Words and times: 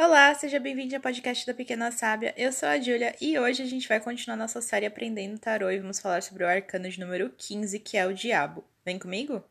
Olá, 0.00 0.32
seja 0.32 0.60
bem-vindo 0.60 0.94
ao 0.94 1.00
podcast 1.00 1.44
da 1.44 1.52
Pequena 1.52 1.90
Sábia. 1.90 2.32
Eu 2.36 2.52
sou 2.52 2.68
a 2.68 2.78
Júlia 2.78 3.16
e 3.20 3.36
hoje 3.36 3.64
a 3.64 3.66
gente 3.66 3.88
vai 3.88 3.98
continuar 3.98 4.36
nossa 4.36 4.60
série 4.60 4.86
Aprendendo 4.86 5.40
Tarô 5.40 5.68
e 5.72 5.80
vamos 5.80 5.98
falar 5.98 6.22
sobre 6.22 6.44
o 6.44 6.46
arcano 6.46 6.88
de 6.88 7.00
número 7.00 7.28
15, 7.36 7.80
que 7.80 7.96
é 7.96 8.06
o 8.06 8.14
Diabo. 8.14 8.62
Vem 8.84 8.96
comigo? 8.96 9.42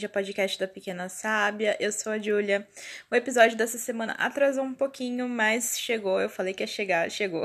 Muito 0.00 0.06
bem-vindo 0.06 0.06
ao 0.06 0.10
podcast 0.10 0.58
da 0.58 0.66
Pequena 0.66 1.08
Sábia. 1.08 1.76
Eu 1.78 1.92
sou 1.92 2.12
a 2.12 2.18
Júlia. 2.18 2.66
O 3.10 3.14
episódio 3.14 3.56
dessa 3.56 3.76
semana 3.76 4.12
atrasou 4.14 4.64
um 4.64 4.72
pouquinho, 4.72 5.28
mas 5.28 5.78
chegou. 5.78 6.20
Eu 6.20 6.28
falei 6.28 6.54
que 6.54 6.62
ia 6.62 6.66
chegar, 6.66 7.10
chegou. 7.10 7.44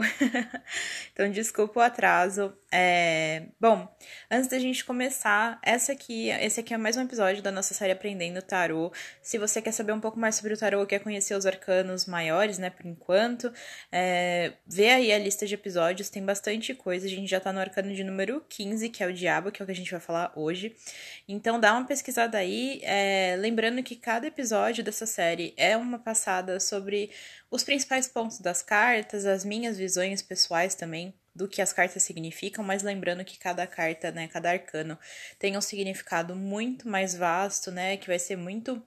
então, 1.11 1.29
desculpa 1.29 1.79
o 1.79 1.83
atraso. 1.83 2.53
É... 2.71 3.43
Bom, 3.59 3.87
antes 4.29 4.47
da 4.49 4.59
gente 4.59 4.83
começar, 4.85 5.59
essa 5.63 5.91
aqui, 5.91 6.29
esse 6.29 6.59
aqui 6.59 6.73
é 6.73 6.77
mais 6.77 6.97
um 6.97 7.01
episódio 7.01 7.41
da 7.41 7.51
nossa 7.51 7.73
série 7.73 7.91
Aprendendo 7.91 8.41
Tarô. 8.41 8.91
Se 9.21 9.37
você 9.37 9.61
quer 9.61 9.71
saber 9.71 9.93
um 9.93 9.99
pouco 9.99 10.19
mais 10.19 10.35
sobre 10.35 10.53
o 10.53 10.57
tarô, 10.57 10.85
quer 10.85 10.99
conhecer 10.99 11.35
os 11.35 11.45
arcanos 11.45 12.05
maiores, 12.05 12.57
né, 12.57 12.69
por 12.69 12.85
enquanto, 12.85 13.51
é... 13.91 14.53
vê 14.67 14.89
aí 14.89 15.11
a 15.11 15.19
lista 15.19 15.45
de 15.45 15.55
episódios, 15.55 16.09
tem 16.09 16.23
bastante 16.23 16.73
coisa. 16.73 17.05
A 17.05 17.09
gente 17.09 17.29
já 17.29 17.39
tá 17.39 17.51
no 17.51 17.59
arcano 17.59 17.93
de 17.93 18.03
número 18.03 18.43
15, 18.49 18.89
que 18.89 19.03
é 19.03 19.07
o 19.07 19.13
Diabo, 19.13 19.51
que 19.51 19.61
é 19.61 19.63
o 19.63 19.65
que 19.65 19.71
a 19.71 19.75
gente 19.75 19.91
vai 19.91 19.99
falar 19.99 20.31
hoje. 20.35 20.75
Então, 21.27 21.59
dá 21.59 21.73
uma 21.73 21.85
pesquisada 21.85 22.37
aí, 22.37 22.44
é, 22.83 23.35
lembrando 23.37 23.81
que 23.83 23.95
cada 23.95 24.27
episódio 24.27 24.83
dessa 24.83 25.05
série 25.05 25.53
é 25.57 25.75
uma 25.77 25.99
passada 25.99 26.59
sobre 26.59 27.11
os 27.51 27.63
principais 27.63 28.07
pontos 28.07 28.39
das 28.39 28.61
cartas, 28.61 29.25
as 29.25 29.45
minhas 29.45 29.77
visões 29.77 30.21
pessoais 30.21 30.75
também 30.75 31.13
do 31.35 31.47
que 31.47 31.61
as 31.61 31.73
cartas 31.73 32.01
significam, 32.03 32.63
mas 32.63 32.81
lembrando 32.81 33.25
que 33.25 33.37
cada 33.37 33.67
carta, 33.67 34.11
né, 34.11 34.27
cada 34.27 34.51
arcano 34.51 34.97
tem 35.37 35.57
um 35.57 35.61
significado 35.61 36.35
muito 36.35 36.87
mais 36.87 37.13
vasto, 37.13 37.71
né, 37.71 37.97
que 37.97 38.07
vai 38.07 38.17
ser 38.17 38.37
muito 38.37 38.81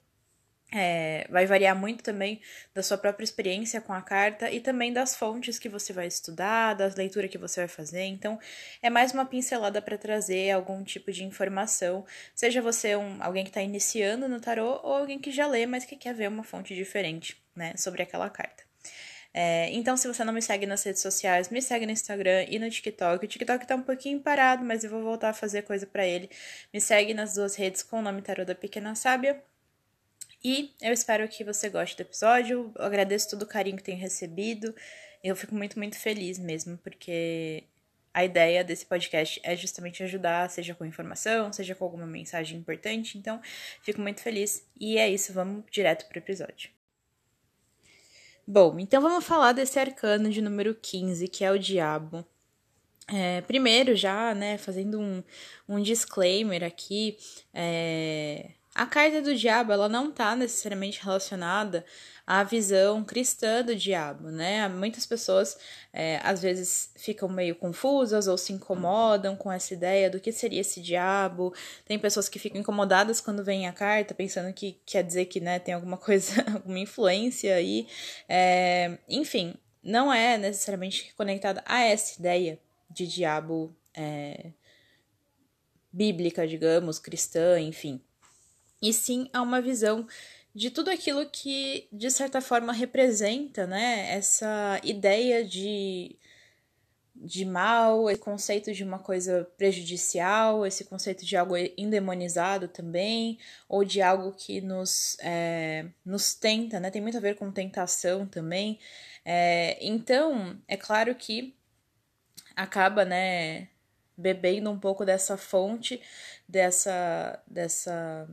é, 0.70 1.26
vai 1.30 1.46
variar 1.46 1.74
muito 1.74 2.02
também 2.04 2.40
da 2.74 2.82
sua 2.82 2.98
própria 2.98 3.24
experiência 3.24 3.80
com 3.80 3.92
a 3.92 4.02
carta 4.02 4.50
e 4.50 4.60
também 4.60 4.92
das 4.92 5.16
fontes 5.16 5.58
que 5.58 5.68
você 5.68 5.92
vai 5.92 6.06
estudar, 6.06 6.74
das 6.74 6.94
leituras 6.94 7.30
que 7.30 7.38
você 7.38 7.60
vai 7.60 7.68
fazer. 7.68 8.02
Então, 8.04 8.38
é 8.82 8.90
mais 8.90 9.12
uma 9.12 9.24
pincelada 9.24 9.80
para 9.80 9.96
trazer 9.96 10.50
algum 10.50 10.84
tipo 10.84 11.10
de 11.10 11.24
informação, 11.24 12.04
seja 12.34 12.60
você 12.60 12.94
um, 12.96 13.22
alguém 13.22 13.44
que 13.44 13.50
está 13.50 13.62
iniciando 13.62 14.28
no 14.28 14.40
tarô 14.40 14.80
ou 14.82 14.92
alguém 14.92 15.18
que 15.18 15.30
já 15.30 15.46
lê, 15.46 15.66
mas 15.66 15.84
que 15.84 15.96
quer 15.96 16.14
ver 16.14 16.28
uma 16.28 16.44
fonte 16.44 16.74
diferente 16.74 17.42
né, 17.56 17.74
sobre 17.76 18.02
aquela 18.02 18.28
carta. 18.28 18.62
É, 19.32 19.70
então, 19.72 19.96
se 19.96 20.08
você 20.08 20.24
não 20.24 20.32
me 20.32 20.42
segue 20.42 20.66
nas 20.66 20.82
redes 20.82 21.00
sociais, 21.00 21.48
me 21.48 21.62
segue 21.62 21.86
no 21.86 21.92
Instagram 21.92 22.44
e 22.48 22.58
no 22.58 22.68
TikTok. 22.68 23.24
O 23.24 23.28
TikTok 23.28 23.66
tá 23.66 23.76
um 23.76 23.82
pouquinho 23.82 24.20
parado, 24.20 24.64
mas 24.64 24.84
eu 24.84 24.90
vou 24.90 25.02
voltar 25.02 25.30
a 25.30 25.34
fazer 25.34 25.62
coisa 25.62 25.86
para 25.86 26.06
ele. 26.06 26.28
Me 26.72 26.80
segue 26.80 27.14
nas 27.14 27.34
duas 27.34 27.54
redes 27.54 27.82
com 27.82 28.00
o 28.00 28.02
nome 28.02 28.20
Tarô 28.22 28.44
da 28.44 28.54
Pequena 28.54 28.94
Sábia 28.94 29.42
e 30.42 30.74
eu 30.80 30.92
espero 30.92 31.26
que 31.28 31.42
você 31.42 31.68
goste 31.68 31.96
do 31.96 32.02
episódio. 32.02 32.72
Eu 32.76 32.84
agradeço 32.84 33.30
todo 33.30 33.42
o 33.42 33.46
carinho 33.46 33.76
que 33.76 33.82
tenho 33.82 33.98
recebido. 33.98 34.74
Eu 35.22 35.34
fico 35.34 35.54
muito, 35.54 35.78
muito 35.78 35.98
feliz 35.98 36.38
mesmo, 36.38 36.78
porque 36.78 37.64
a 38.14 38.24
ideia 38.24 38.64
desse 38.64 38.86
podcast 38.86 39.40
é 39.42 39.56
justamente 39.56 40.02
ajudar, 40.02 40.48
seja 40.50 40.74
com 40.74 40.84
informação, 40.84 41.52
seja 41.52 41.74
com 41.74 41.84
alguma 41.84 42.06
mensagem 42.06 42.58
importante. 42.58 43.18
Então, 43.18 43.40
fico 43.82 44.00
muito 44.00 44.20
feliz. 44.20 44.66
E 44.78 44.96
é 44.98 45.08
isso, 45.08 45.32
vamos 45.32 45.64
direto 45.70 46.06
pro 46.08 46.18
episódio. 46.18 46.70
Bom, 48.46 48.78
então 48.78 49.02
vamos 49.02 49.24
falar 49.24 49.52
desse 49.52 49.78
arcano 49.78 50.30
de 50.30 50.40
número 50.40 50.74
15, 50.74 51.28
que 51.28 51.44
é 51.44 51.50
o 51.50 51.58
Diabo. 51.58 52.24
É, 53.06 53.40
primeiro, 53.42 53.94
já, 53.94 54.34
né, 54.34 54.58
fazendo 54.58 55.00
um, 55.00 55.22
um 55.68 55.80
disclaimer 55.80 56.62
aqui, 56.62 57.16
é, 57.52 58.52
a 58.78 58.86
carta 58.86 59.20
do 59.20 59.34
diabo, 59.34 59.72
ela 59.72 59.88
não 59.88 60.08
está 60.08 60.36
necessariamente 60.36 61.02
relacionada 61.02 61.84
à 62.24 62.44
visão 62.44 63.02
cristã 63.02 63.60
do 63.60 63.74
diabo, 63.74 64.30
né? 64.30 64.68
Muitas 64.68 65.04
pessoas 65.04 65.58
é, 65.92 66.20
às 66.22 66.40
vezes 66.40 66.92
ficam 66.94 67.28
meio 67.28 67.56
confusas 67.56 68.28
ou 68.28 68.38
se 68.38 68.52
incomodam 68.52 69.34
com 69.34 69.50
essa 69.50 69.74
ideia 69.74 70.08
do 70.08 70.20
que 70.20 70.30
seria 70.30 70.60
esse 70.60 70.80
diabo. 70.80 71.52
Tem 71.84 71.98
pessoas 71.98 72.28
que 72.28 72.38
ficam 72.38 72.60
incomodadas 72.60 73.20
quando 73.20 73.42
vem 73.42 73.66
a 73.66 73.72
carta, 73.72 74.14
pensando 74.14 74.54
que 74.54 74.80
quer 74.86 75.02
dizer 75.02 75.24
que 75.24 75.40
né, 75.40 75.58
tem 75.58 75.74
alguma 75.74 75.96
coisa, 75.98 76.40
alguma 76.54 76.78
influência 76.78 77.56
aí. 77.56 77.88
É, 78.28 78.96
enfim, 79.08 79.56
não 79.82 80.12
é 80.14 80.38
necessariamente 80.38 81.12
conectada 81.16 81.64
a 81.66 81.80
essa 81.80 82.20
ideia 82.20 82.60
de 82.88 83.08
diabo 83.08 83.74
é, 83.92 84.52
bíblica, 85.92 86.46
digamos, 86.46 87.00
cristã, 87.00 87.58
enfim 87.58 88.00
e 88.80 88.92
sim 88.92 89.28
a 89.32 89.42
uma 89.42 89.60
visão 89.60 90.06
de 90.54 90.70
tudo 90.70 90.90
aquilo 90.90 91.24
que, 91.30 91.86
de 91.92 92.10
certa 92.10 92.40
forma, 92.40 92.72
representa 92.72 93.66
né, 93.66 94.10
essa 94.10 94.80
ideia 94.82 95.44
de, 95.44 96.16
de 97.14 97.44
mal, 97.44 98.10
esse 98.10 98.20
conceito 98.20 98.72
de 98.72 98.82
uma 98.82 98.98
coisa 98.98 99.48
prejudicial, 99.56 100.66
esse 100.66 100.84
conceito 100.84 101.24
de 101.24 101.36
algo 101.36 101.54
endemonizado 101.76 102.66
também, 102.66 103.38
ou 103.68 103.84
de 103.84 104.02
algo 104.02 104.32
que 104.32 104.60
nos, 104.60 105.16
é, 105.20 105.86
nos 106.04 106.34
tenta, 106.34 106.80
né? 106.80 106.90
Tem 106.90 107.02
muito 107.02 107.18
a 107.18 107.20
ver 107.20 107.36
com 107.36 107.52
tentação 107.52 108.26
também. 108.26 108.80
É, 109.24 109.78
então, 109.80 110.60
é 110.66 110.76
claro 110.76 111.14
que 111.14 111.54
acaba, 112.56 113.04
né, 113.04 113.68
bebendo 114.16 114.70
um 114.70 114.78
pouco 114.80 115.04
dessa 115.04 115.36
fonte, 115.36 116.00
dessa, 116.48 117.40
dessa 117.46 118.28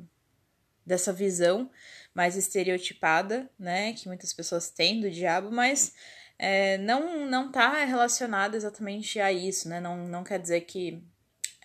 dessa 0.86 1.12
visão 1.12 1.70
mais 2.14 2.36
estereotipada, 2.36 3.50
né, 3.60 3.94
que 3.94 4.08
muitas 4.08 4.32
pessoas 4.32 4.70
têm 4.70 5.02
do 5.02 5.10
diabo, 5.10 5.52
mas 5.52 5.94
é, 6.38 6.78
não 6.80 7.26
não 7.28 7.48
está 7.48 7.84
relacionado 7.86 8.56
exatamente 8.56 9.20
a 9.20 9.32
isso, 9.32 9.70
né? 9.70 9.80
Não, 9.80 9.98
não 10.08 10.24
quer 10.24 10.40
dizer 10.40 10.62
que 10.62 11.02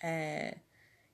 é, 0.01 0.57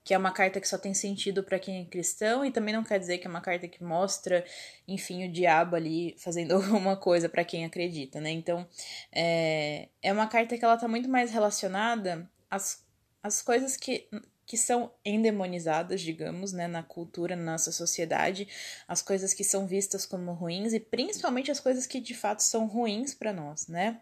que 0.03 0.13
é 0.13 0.17
uma 0.17 0.31
carta 0.31 0.61
que 0.61 0.67
só 0.67 0.77
tem 0.77 0.93
sentido 0.93 1.43
para 1.43 1.59
quem 1.59 1.81
é 1.81 1.85
cristão 1.85 2.45
e 2.45 2.51
também 2.51 2.73
não 2.73 2.83
quer 2.83 2.97
dizer 2.97 3.17
que 3.17 3.27
é 3.27 3.29
uma 3.29 3.41
carta 3.41 3.67
que 3.67 3.83
mostra, 3.83 4.45
enfim, 4.87 5.27
o 5.27 5.31
diabo 5.31 5.75
ali 5.75 6.15
fazendo 6.17 6.53
alguma 6.55 6.95
coisa 6.95 7.27
para 7.27 7.43
quem 7.43 7.65
acredita, 7.65 8.21
né? 8.21 8.31
Então, 8.31 8.65
é, 9.11 9.89
é 10.01 10.13
uma 10.13 10.27
carta 10.27 10.57
que 10.57 10.63
ela 10.63 10.77
tá 10.77 10.87
muito 10.87 11.09
mais 11.09 11.31
relacionada 11.31 12.29
às, 12.49 12.85
às 13.21 13.41
coisas 13.41 13.75
que 13.75 14.07
que 14.47 14.55
são 14.55 14.89
endemonizadas, 15.03 15.99
digamos, 15.99 16.53
né, 16.53 16.67
na 16.67 16.81
cultura, 16.81 17.35
na 17.35 17.51
nossa 17.51 17.69
sociedade, 17.69 18.47
as 18.87 19.01
coisas 19.01 19.33
que 19.33 19.43
são 19.43 19.67
vistas 19.67 20.05
como 20.05 20.31
ruins 20.31 20.71
e 20.71 20.79
principalmente 20.79 21.51
as 21.51 21.59
coisas 21.59 21.85
que 21.85 21.99
de 21.99 22.15
fato 22.15 22.41
são 22.41 22.65
ruins 22.65 23.13
para 23.13 23.33
nós, 23.33 23.67
né? 23.67 23.99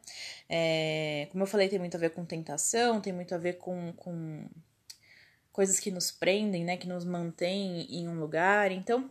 É, 0.48 1.28
como 1.32 1.44
eu 1.44 1.48
falei, 1.48 1.68
tem 1.68 1.80
muito 1.80 1.98
a 1.98 2.00
ver 2.00 2.12
com 2.12 2.24
tentação, 2.24 3.02
tem 3.02 3.12
muito 3.12 3.34
a 3.34 3.40
ver 3.40 3.54
com, 3.54 3.92
com 3.94 4.48
coisas 5.52 5.80
que 5.80 5.90
nos 5.90 6.12
prendem, 6.12 6.64
né, 6.64 6.78
que 6.78 6.88
nos 6.88 7.04
mantêm 7.04 7.88
em 7.90 8.08
um 8.08 8.20
lugar. 8.20 8.72
Então, 8.72 9.10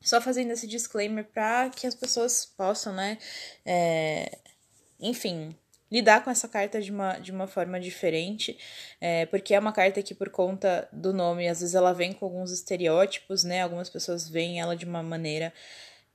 só 0.00 0.18
fazendo 0.18 0.50
esse 0.52 0.66
disclaimer 0.66 1.26
para 1.26 1.68
que 1.68 1.86
as 1.86 1.94
pessoas 1.94 2.46
possam, 2.46 2.94
né, 2.94 3.18
é, 3.66 4.38
enfim, 4.98 5.54
lidar 5.90 6.24
com 6.24 6.30
essa 6.30 6.48
carta 6.48 6.80
de 6.80 6.90
uma, 6.90 7.18
de 7.18 7.30
uma 7.30 7.46
forma 7.46 7.78
diferente, 7.78 8.58
é, 9.00 9.26
porque 9.26 9.54
é 9.54 9.58
uma 9.58 9.72
carta 9.72 10.02
que, 10.02 10.14
por 10.14 10.30
conta 10.30 10.88
do 10.92 11.12
nome, 11.12 11.48
às 11.48 11.60
vezes 11.60 11.74
ela 11.74 11.92
vem 11.92 12.12
com 12.12 12.24
alguns 12.24 12.50
estereótipos, 12.50 13.44
né? 13.44 13.62
Algumas 13.62 13.88
pessoas 13.88 14.28
veem 14.28 14.60
ela 14.60 14.76
de 14.76 14.84
uma 14.84 15.02
maneira 15.02 15.52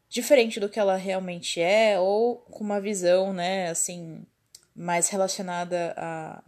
diferente 0.09 0.59
do 0.59 0.67
que 0.67 0.79
ela 0.79 0.95
realmente 0.95 1.61
é, 1.61 1.99
ou 1.99 2.37
com 2.37 2.63
uma 2.63 2.81
visão, 2.81 3.31
né, 3.31 3.69
assim, 3.69 4.25
mais 4.75 5.07
relacionada 5.09 5.93
a, 5.95 6.43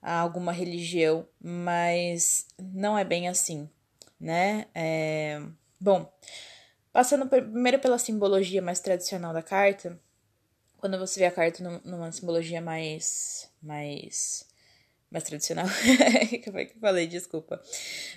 a 0.00 0.20
alguma 0.20 0.50
religião, 0.50 1.28
mas 1.40 2.46
não 2.58 2.96
é 2.96 3.04
bem 3.04 3.28
assim, 3.28 3.68
né? 4.18 4.66
É, 4.74 5.42
bom, 5.78 6.10
passando 6.92 7.26
primeiro 7.26 7.78
pela 7.78 7.98
simbologia 7.98 8.62
mais 8.62 8.80
tradicional 8.80 9.34
da 9.34 9.42
carta, 9.42 10.00
quando 10.80 10.98
você 10.98 11.20
vê 11.20 11.26
a 11.26 11.30
carta 11.30 11.62
numa 11.84 12.10
simbologia 12.10 12.60
mais. 12.60 13.50
mais. 13.62 14.46
mais 15.10 15.24
tradicional. 15.24 15.66
Como 16.44 16.58
é 16.58 16.64
que 16.64 16.76
eu 16.76 16.80
falei? 16.80 17.06
Desculpa. 17.06 17.62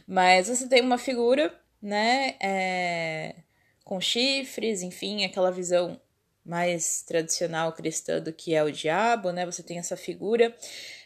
Mas 0.07 0.47
você 0.47 0.67
tem 0.67 0.81
uma 0.81 0.97
figura, 0.97 1.53
né? 1.81 2.35
É, 2.41 3.35
com 3.83 3.99
chifres, 3.99 4.81
enfim, 4.81 5.25
aquela 5.25 5.51
visão 5.51 5.99
mais 6.45 7.03
tradicional 7.03 7.71
cristã 7.73 8.21
do 8.21 8.33
que 8.33 8.53
é 8.53 8.63
o 8.63 8.71
diabo, 8.71 9.31
né? 9.31 9.45
Você 9.45 9.63
tem 9.63 9.77
essa 9.77 9.95
figura 9.95 10.55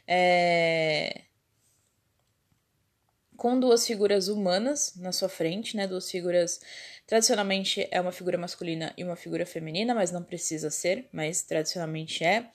é, 0.08 1.22
com 3.38 3.60
duas 3.60 3.86
figuras 3.86 4.28
humanas 4.28 4.94
na 4.96 5.12
sua 5.12 5.30
frente, 5.30 5.78
né? 5.78 5.88
Duas 5.88 6.10
figuras. 6.10 6.60
Tradicionalmente 7.08 7.88
é 7.90 8.02
uma 8.02 8.12
figura 8.12 8.38
masculina 8.38 8.94
e 8.98 9.04
uma 9.04 9.16
figura 9.16 9.46
feminina, 9.46 9.96
mas 9.96 10.12
não 10.12 10.22
precisa 10.22 10.70
ser, 10.70 11.08
mas 11.10 11.42
tradicionalmente 11.42 12.22
é. 12.22 12.50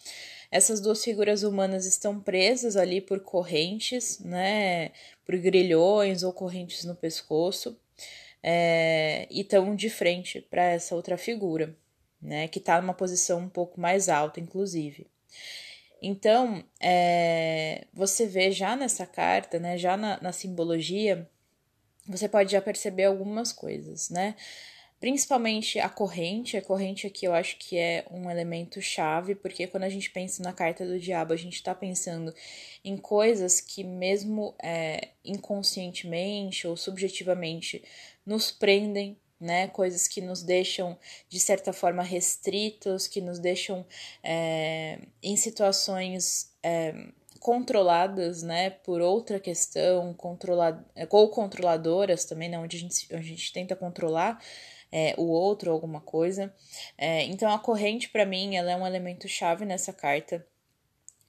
Essas 0.50 0.78
duas 0.78 1.02
figuras 1.02 1.42
humanas 1.42 1.86
estão 1.86 2.20
presas 2.20 2.76
ali 2.76 3.00
por 3.00 3.20
correntes, 3.20 4.20
né? 4.20 4.90
Por 5.24 5.38
grilhões 5.38 6.22
ou 6.22 6.34
correntes 6.34 6.84
no 6.84 6.94
pescoço. 6.94 7.80
É, 8.42 9.26
e 9.30 9.40
estão 9.40 9.74
de 9.74 9.88
frente 9.88 10.42
para 10.42 10.64
essa 10.64 10.94
outra 10.94 11.16
figura, 11.16 11.74
né? 12.20 12.46
Que 12.46 12.58
está 12.58 12.78
numa 12.78 12.92
posição 12.92 13.40
um 13.40 13.48
pouco 13.48 13.80
mais 13.80 14.10
alta, 14.10 14.38
inclusive. 14.38 15.06
Então, 16.02 16.62
é, 16.78 17.86
você 17.94 18.26
vê 18.26 18.50
já 18.52 18.76
nessa 18.76 19.06
carta, 19.06 19.58
né, 19.60 19.78
já 19.78 19.96
na, 19.96 20.20
na 20.20 20.32
simbologia, 20.32 21.28
você 22.06 22.28
pode 22.28 22.52
já 22.52 22.60
perceber 22.60 23.04
algumas 23.04 23.52
coisas, 23.52 24.10
né? 24.10 24.34
Principalmente 25.00 25.80
a 25.80 25.88
corrente, 25.88 26.56
a 26.56 26.62
corrente 26.62 27.08
aqui 27.08 27.26
eu 27.26 27.34
acho 27.34 27.58
que 27.58 27.76
é 27.76 28.06
um 28.08 28.30
elemento 28.30 28.80
chave, 28.80 29.34
porque 29.34 29.66
quando 29.66 29.82
a 29.82 29.88
gente 29.88 30.08
pensa 30.10 30.42
na 30.44 30.52
carta 30.52 30.86
do 30.86 30.98
diabo, 30.98 31.32
a 31.32 31.36
gente 31.36 31.54
está 31.54 31.74
pensando 31.74 32.32
em 32.84 32.96
coisas 32.96 33.60
que, 33.60 33.82
mesmo 33.82 34.54
é, 34.62 35.08
inconscientemente 35.24 36.68
ou 36.68 36.76
subjetivamente, 36.76 37.82
nos 38.24 38.52
prendem 38.52 39.16
né? 39.42 39.66
Coisas 39.66 40.06
que 40.06 40.20
nos 40.20 40.40
deixam, 40.40 40.96
de 41.28 41.40
certa 41.40 41.72
forma, 41.72 42.02
restritos, 42.02 43.08
que 43.08 43.20
nos 43.20 43.40
deixam 43.40 43.84
é, 44.22 45.00
em 45.20 45.36
situações 45.36 46.52
é, 46.62 46.94
controladas, 47.42 48.42
né? 48.42 48.70
Por 48.70 49.00
outra 49.00 49.40
questão, 49.40 50.14
controlad 50.14 50.80
ou 51.10 51.28
controladoras 51.28 52.24
também, 52.24 52.48
né? 52.48 52.58
Onde 52.58 52.76
a 52.76 52.80
gente, 52.80 53.14
a 53.14 53.20
gente 53.20 53.52
tenta 53.52 53.74
controlar 53.74 54.40
é, 54.92 55.14
o 55.18 55.24
outro 55.24 55.70
ou 55.70 55.74
alguma 55.74 56.00
coisa. 56.00 56.54
É, 56.96 57.24
então, 57.24 57.50
a 57.50 57.58
corrente, 57.58 58.08
para 58.10 58.24
mim, 58.24 58.56
ela 58.56 58.70
é 58.70 58.76
um 58.76 58.86
elemento 58.86 59.26
chave 59.26 59.64
nessa 59.64 59.92
carta. 59.92 60.46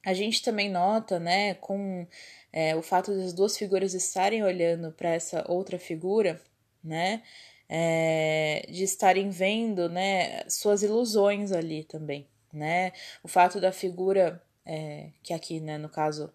A 0.06 0.14
gente 0.14 0.44
também 0.44 0.70
nota, 0.70 1.20
né, 1.20 1.56
com 1.56 2.06
é, 2.52 2.76
o 2.76 2.82
fato 2.82 3.16
das 3.16 3.34
duas 3.34 3.58
figuras 3.58 3.94
estarem 3.94 4.44
olhando 4.44 4.92
para 4.92 5.10
essa 5.10 5.46
outra 5.50 5.80
figura, 5.80 6.42
né, 6.84 7.24
é, 7.70 8.66
de 8.70 8.84
estarem 8.84 9.30
vendo 9.30 9.90
né, 9.90 10.44
suas 10.50 10.84
ilusões 10.84 11.52
ali 11.52 11.86
também. 11.86 12.28
Né? 12.52 12.92
O 13.24 13.28
fato 13.28 13.60
da 13.60 13.72
figura, 13.72 14.44
é, 14.66 15.10
que 15.22 15.34
aqui 15.34 15.60
né, 15.60 15.78
no 15.78 15.90
caso 15.90 16.32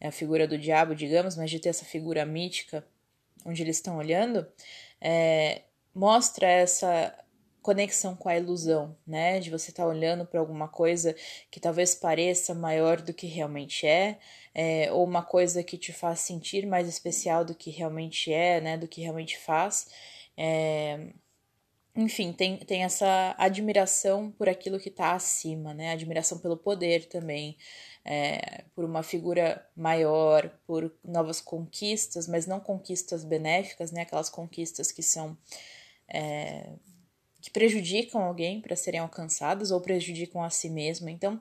é 0.00 0.08
a 0.08 0.12
figura 0.12 0.46
do 0.46 0.58
diabo, 0.58 0.94
digamos, 0.94 1.36
mas 1.36 1.50
de 1.50 1.58
ter 1.58 1.70
essa 1.70 1.84
figura 1.84 2.24
mítica 2.24 2.84
onde 3.44 3.62
eles 3.62 3.76
estão 3.76 3.96
olhando, 3.96 4.46
é, 5.00 5.62
mostra 5.94 6.46
essa 6.46 7.14
conexão 7.62 8.16
com 8.16 8.28
a 8.28 8.36
ilusão, 8.36 8.96
né? 9.06 9.40
De 9.40 9.50
você 9.50 9.70
estar 9.70 9.82
tá 9.82 9.88
olhando 9.88 10.24
para 10.24 10.40
alguma 10.40 10.68
coisa 10.68 11.14
que 11.50 11.60
talvez 11.60 11.94
pareça 11.94 12.54
maior 12.54 13.00
do 13.00 13.12
que 13.12 13.26
realmente 13.26 13.86
é, 13.86 14.18
é, 14.54 14.90
ou 14.92 15.04
uma 15.04 15.22
coisa 15.22 15.62
que 15.62 15.76
te 15.76 15.92
faz 15.92 16.20
sentir 16.20 16.66
mais 16.66 16.88
especial 16.88 17.44
do 17.44 17.54
que 17.54 17.70
realmente 17.70 18.32
é, 18.32 18.60
né? 18.60 18.76
Do 18.76 18.88
que 18.88 19.02
realmente 19.02 19.38
faz. 19.38 19.88
É, 20.36 21.08
enfim, 21.98 22.32
tem, 22.32 22.58
tem 22.58 22.84
essa 22.84 23.34
admiração 23.36 24.30
por 24.30 24.48
aquilo 24.48 24.78
que 24.78 24.88
está 24.88 25.14
acima, 25.14 25.74
né? 25.74 25.90
Admiração 25.90 26.38
pelo 26.38 26.56
poder 26.56 27.06
também, 27.08 27.56
é, 28.04 28.64
por 28.72 28.84
uma 28.84 29.02
figura 29.02 29.66
maior, 29.76 30.48
por 30.64 30.94
novas 31.04 31.40
conquistas, 31.40 32.28
mas 32.28 32.46
não 32.46 32.60
conquistas 32.60 33.24
benéficas, 33.24 33.90
né? 33.90 34.02
Aquelas 34.02 34.30
conquistas 34.30 34.92
que 34.92 35.02
são 35.02 35.36
é, 36.08 36.70
que 37.40 37.50
prejudicam 37.50 38.22
alguém 38.22 38.60
para 38.60 38.76
serem 38.76 39.00
alcançadas 39.00 39.72
ou 39.72 39.80
prejudicam 39.80 40.40
a 40.44 40.50
si 40.50 40.70
mesmo. 40.70 41.08
Então, 41.08 41.40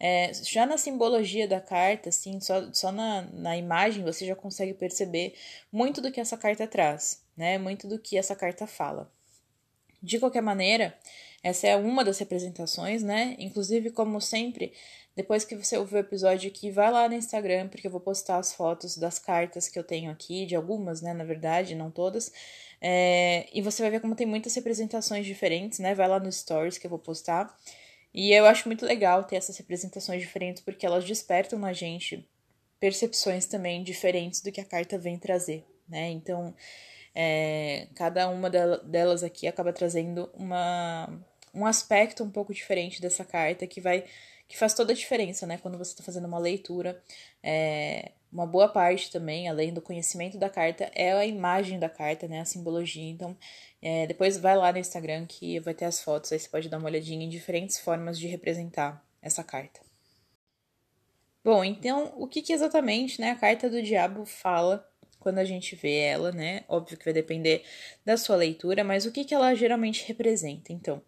é, 0.00 0.32
já 0.32 0.64
na 0.64 0.78
simbologia 0.78 1.46
da 1.46 1.60
carta, 1.60 2.08
assim, 2.08 2.40
só, 2.40 2.72
só 2.72 2.90
na, 2.90 3.22
na 3.32 3.58
imagem 3.58 4.02
você 4.04 4.26
já 4.26 4.34
consegue 4.34 4.72
perceber 4.72 5.34
muito 5.70 6.00
do 6.00 6.10
que 6.10 6.20
essa 6.20 6.38
carta 6.38 6.66
traz 6.66 7.28
né? 7.38 7.56
Muito 7.56 7.86
do 7.86 7.98
que 8.00 8.18
essa 8.18 8.34
carta 8.34 8.66
fala. 8.66 9.10
De 10.02 10.18
qualquer 10.18 10.42
maneira, 10.42 10.96
essa 11.42 11.66
é 11.66 11.76
uma 11.76 12.04
das 12.04 12.18
representações, 12.18 13.02
né? 13.02 13.36
Inclusive, 13.38 13.90
como 13.90 14.20
sempre, 14.20 14.72
depois 15.16 15.44
que 15.44 15.56
você 15.56 15.76
ouvir 15.76 15.96
o 15.96 15.98
episódio 15.98 16.48
aqui, 16.48 16.70
vai 16.70 16.90
lá 16.90 17.08
no 17.08 17.14
Instagram, 17.14 17.68
porque 17.68 17.86
eu 17.86 17.90
vou 17.90 18.00
postar 18.00 18.38
as 18.38 18.52
fotos 18.52 18.96
das 18.96 19.18
cartas 19.18 19.68
que 19.68 19.78
eu 19.78 19.84
tenho 19.84 20.10
aqui, 20.10 20.46
de 20.46 20.54
algumas, 20.54 21.02
né? 21.02 21.12
Na 21.12 21.24
verdade, 21.24 21.74
não 21.74 21.90
todas. 21.90 22.32
É, 22.80 23.48
e 23.52 23.60
você 23.60 23.82
vai 23.82 23.90
ver 23.90 24.00
como 24.00 24.14
tem 24.14 24.26
muitas 24.26 24.54
representações 24.54 25.26
diferentes, 25.26 25.80
né? 25.80 25.94
Vai 25.94 26.08
lá 26.08 26.20
no 26.20 26.30
Stories 26.30 26.78
que 26.78 26.86
eu 26.86 26.90
vou 26.90 26.98
postar. 26.98 27.56
E 28.14 28.32
eu 28.32 28.46
acho 28.46 28.68
muito 28.68 28.86
legal 28.86 29.24
ter 29.24 29.36
essas 29.36 29.56
representações 29.56 30.20
diferentes, 30.22 30.62
porque 30.62 30.86
elas 30.86 31.04
despertam 31.04 31.58
na 31.58 31.72
gente 31.72 32.28
percepções 32.80 33.46
também 33.46 33.82
diferentes 33.82 34.40
do 34.40 34.52
que 34.52 34.60
a 34.60 34.64
carta 34.64 34.96
vem 34.98 35.18
trazer, 35.18 35.64
né? 35.88 36.10
Então, 36.10 36.54
é, 37.20 37.88
cada 37.96 38.28
uma 38.28 38.48
delas 38.48 39.24
aqui 39.24 39.48
acaba 39.48 39.72
trazendo 39.72 40.30
uma, 40.34 41.10
um 41.52 41.66
aspecto 41.66 42.22
um 42.22 42.30
pouco 42.30 42.54
diferente 42.54 43.02
dessa 43.02 43.24
carta 43.24 43.66
que 43.66 43.80
vai 43.80 44.04
que 44.46 44.56
faz 44.56 44.72
toda 44.72 44.92
a 44.92 44.96
diferença, 44.96 45.46
né? 45.46 45.58
Quando 45.58 45.76
você 45.76 45.90
está 45.90 46.02
fazendo 46.02 46.26
uma 46.26 46.38
leitura, 46.38 47.02
é, 47.42 48.12
uma 48.32 48.46
boa 48.46 48.68
parte 48.68 49.10
também, 49.10 49.46
além 49.48 49.74
do 49.74 49.82
conhecimento 49.82 50.38
da 50.38 50.48
carta, 50.48 50.90
é 50.94 51.12
a 51.12 51.26
imagem 51.26 51.78
da 51.78 51.88
carta, 51.88 52.26
né? 52.28 52.40
A 52.40 52.44
simbologia. 52.46 53.10
Então, 53.10 53.36
é, 53.82 54.06
depois 54.06 54.38
vai 54.38 54.56
lá 54.56 54.72
no 54.72 54.78
Instagram 54.78 55.26
que 55.26 55.60
vai 55.60 55.74
ter 55.74 55.84
as 55.84 56.00
fotos, 56.00 56.32
aí 56.32 56.38
você 56.38 56.48
pode 56.48 56.68
dar 56.68 56.78
uma 56.78 56.86
olhadinha 56.86 57.26
em 57.26 57.28
diferentes 57.28 57.78
formas 57.78 58.18
de 58.18 58.26
representar 58.28 59.04
essa 59.20 59.44
carta. 59.44 59.80
Bom, 61.44 61.64
então, 61.64 62.14
o 62.16 62.26
que, 62.28 62.40
que 62.40 62.52
exatamente 62.52 63.20
né, 63.20 63.32
a 63.32 63.36
carta 63.36 63.68
do 63.68 63.82
diabo 63.82 64.24
fala 64.24 64.88
quando 65.28 65.40
a 65.40 65.44
gente 65.44 65.76
vê 65.76 65.98
ela, 65.98 66.32
né? 66.32 66.64
Óbvio 66.66 66.96
que 66.96 67.04
vai 67.04 67.12
depender 67.12 67.62
da 68.02 68.16
sua 68.16 68.34
leitura, 68.34 68.82
mas 68.82 69.04
o 69.04 69.12
que, 69.12 69.26
que 69.26 69.34
ela 69.34 69.54
geralmente 69.54 70.08
representa? 70.08 70.72
Então, 70.72 71.02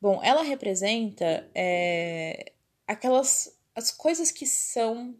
bom, 0.00 0.18
ela 0.24 0.42
representa 0.42 1.46
é, 1.54 2.52
aquelas 2.86 3.54
as 3.74 3.90
coisas 3.90 4.32
que 4.32 4.46
são 4.46 5.14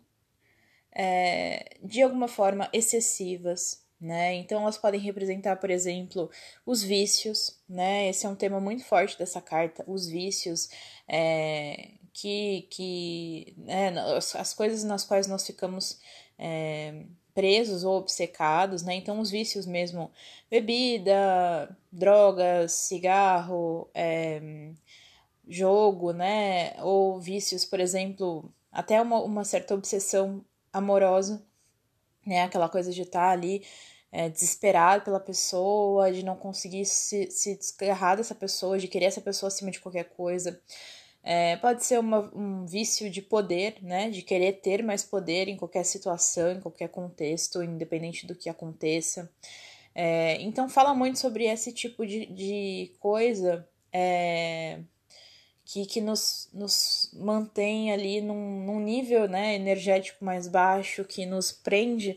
é, 0.90 1.76
de 1.82 2.00
alguma 2.00 2.28
forma 2.28 2.70
excessivas, 2.72 3.84
né? 4.00 4.32
Então 4.36 4.62
elas 4.62 4.78
podem 4.78 4.98
representar, 4.98 5.56
por 5.56 5.68
exemplo, 5.68 6.30
os 6.64 6.82
vícios, 6.82 7.60
né? 7.68 8.08
Esse 8.08 8.24
é 8.24 8.28
um 8.30 8.34
tema 8.34 8.58
muito 8.58 8.84
forte 8.84 9.18
dessa 9.18 9.42
carta, 9.42 9.84
os 9.86 10.06
vícios, 10.06 10.70
é, 11.06 11.90
que, 12.14 12.62
que 12.70 13.54
né, 13.58 13.88
as, 14.16 14.34
as 14.34 14.54
coisas 14.54 14.82
nas 14.82 15.04
quais 15.04 15.26
nós 15.26 15.46
ficamos 15.46 16.00
é, 16.38 17.04
presos 17.40 17.84
ou 17.84 17.96
obcecados, 17.96 18.82
né? 18.82 18.94
Então, 18.94 19.18
os 19.18 19.30
vícios 19.30 19.64
mesmo, 19.64 20.10
bebida, 20.50 21.74
drogas, 21.90 22.72
cigarro, 22.72 23.88
é, 23.94 24.42
jogo, 25.48 26.12
né? 26.12 26.74
Ou 26.82 27.18
vícios, 27.18 27.64
por 27.64 27.80
exemplo, 27.80 28.52
até 28.70 29.00
uma, 29.00 29.22
uma 29.22 29.42
certa 29.42 29.74
obsessão 29.74 30.44
amorosa, 30.70 31.42
né? 32.26 32.42
Aquela 32.42 32.68
coisa 32.68 32.92
de 32.92 33.00
estar 33.00 33.30
ali 33.30 33.64
é, 34.12 34.28
desesperado 34.28 35.02
pela 35.02 35.18
pessoa, 35.18 36.12
de 36.12 36.22
não 36.22 36.36
conseguir 36.36 36.84
se, 36.84 37.30
se 37.30 37.56
desgarrar 37.56 38.18
dessa 38.18 38.34
pessoa, 38.34 38.78
de 38.78 38.86
querer 38.86 39.06
essa 39.06 39.22
pessoa 39.22 39.48
acima 39.48 39.70
de 39.70 39.80
qualquer 39.80 40.10
coisa. 40.10 40.60
É, 41.22 41.56
pode 41.56 41.84
ser 41.84 41.98
uma, 41.98 42.30
um 42.34 42.64
vício 42.66 43.10
de 43.10 43.20
poder, 43.20 43.76
né? 43.82 44.10
De 44.10 44.22
querer 44.22 44.54
ter 44.54 44.82
mais 44.82 45.04
poder 45.04 45.48
em 45.48 45.56
qualquer 45.56 45.84
situação, 45.84 46.52
em 46.52 46.60
qualquer 46.60 46.88
contexto, 46.88 47.62
independente 47.62 48.26
do 48.26 48.34
que 48.34 48.48
aconteça. 48.48 49.30
É, 49.94 50.40
então, 50.40 50.68
fala 50.68 50.94
muito 50.94 51.18
sobre 51.18 51.44
esse 51.44 51.72
tipo 51.72 52.06
de, 52.06 52.26
de 52.26 52.92
coisa 53.00 53.68
é, 53.92 54.80
que, 55.64 55.84
que 55.86 56.00
nos, 56.00 56.48
nos 56.52 57.10
mantém 57.12 57.92
ali 57.92 58.20
num, 58.20 58.64
num 58.64 58.80
nível 58.80 59.28
né, 59.28 59.54
energético 59.54 60.24
mais 60.24 60.48
baixo, 60.48 61.04
que 61.04 61.26
nos 61.26 61.52
prende 61.52 62.16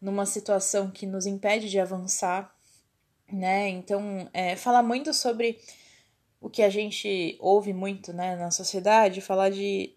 numa 0.00 0.26
situação 0.26 0.90
que 0.90 1.06
nos 1.06 1.26
impede 1.26 1.68
de 1.70 1.80
avançar, 1.80 2.54
né? 3.32 3.68
Então, 3.68 4.28
é, 4.32 4.54
fala 4.54 4.82
muito 4.82 5.12
sobre 5.14 5.58
o 6.44 6.50
que 6.50 6.62
a 6.62 6.68
gente 6.68 7.38
ouve 7.40 7.72
muito 7.72 8.12
né, 8.12 8.36
na 8.36 8.50
sociedade, 8.50 9.22
falar 9.22 9.48
de 9.48 9.94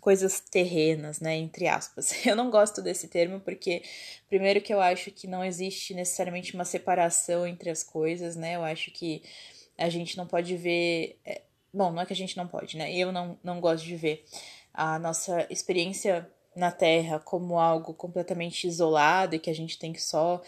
coisas 0.00 0.38
terrenas, 0.38 1.18
né, 1.18 1.36
entre 1.36 1.66
aspas. 1.66 2.14
Eu 2.24 2.36
não 2.36 2.48
gosto 2.48 2.80
desse 2.80 3.08
termo 3.08 3.40
porque, 3.40 3.82
primeiro, 4.28 4.60
que 4.60 4.72
eu 4.72 4.80
acho 4.80 5.10
que 5.10 5.26
não 5.26 5.44
existe 5.44 5.92
necessariamente 5.92 6.54
uma 6.54 6.64
separação 6.64 7.44
entre 7.44 7.70
as 7.70 7.82
coisas, 7.82 8.36
né, 8.36 8.54
eu 8.54 8.62
acho 8.62 8.92
que 8.92 9.22
a 9.76 9.88
gente 9.88 10.16
não 10.16 10.26
pode 10.28 10.56
ver 10.56 11.18
é, 11.24 11.42
Bom, 11.72 11.92
não 11.92 12.02
é 12.02 12.06
que 12.06 12.12
a 12.12 12.16
gente 12.16 12.36
não 12.36 12.48
pode, 12.48 12.76
né? 12.76 12.92
Eu 12.92 13.12
não, 13.12 13.38
não 13.44 13.60
gosto 13.60 13.84
de 13.84 13.94
ver 13.94 14.24
a 14.74 14.98
nossa 14.98 15.46
experiência 15.50 16.28
na 16.54 16.72
Terra 16.72 17.20
como 17.20 17.58
algo 17.60 17.94
completamente 17.94 18.66
isolado 18.66 19.36
e 19.36 19.38
que 19.38 19.50
a 19.50 19.54
gente 19.54 19.78
tem 19.78 19.92
que 19.92 20.02
só 20.02 20.42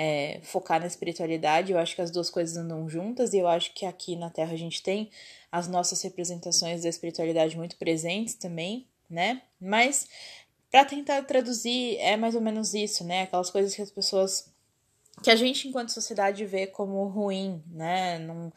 é, 0.00 0.38
focar 0.44 0.78
na 0.78 0.86
espiritualidade. 0.86 1.72
Eu 1.72 1.78
acho 1.78 1.96
que 1.96 2.00
as 2.00 2.12
duas 2.12 2.30
coisas 2.30 2.56
andam 2.56 2.88
juntas 2.88 3.34
e 3.34 3.38
eu 3.38 3.48
acho 3.48 3.74
que 3.74 3.84
aqui 3.84 4.14
na 4.14 4.30
Terra 4.30 4.52
a 4.52 4.56
gente 4.56 4.80
tem 4.80 5.10
as 5.50 5.66
nossas 5.66 6.00
representações 6.02 6.84
da 6.84 6.88
espiritualidade 6.88 7.56
muito 7.56 7.76
presentes 7.76 8.34
também, 8.34 8.86
né? 9.10 9.42
Mas 9.60 10.06
para 10.70 10.84
tentar 10.84 11.20
traduzir 11.22 11.96
é 11.96 12.16
mais 12.16 12.36
ou 12.36 12.40
menos 12.40 12.74
isso, 12.74 13.02
né? 13.02 13.22
Aquelas 13.22 13.50
coisas 13.50 13.74
que 13.74 13.82
as 13.82 13.90
pessoas 13.90 14.48
que 15.20 15.32
a 15.32 15.36
gente 15.36 15.66
enquanto 15.66 15.88
sociedade 15.88 16.44
vê 16.44 16.68
como 16.68 17.04
ruim, 17.08 17.60
né? 17.66 18.20
Num, 18.20 18.52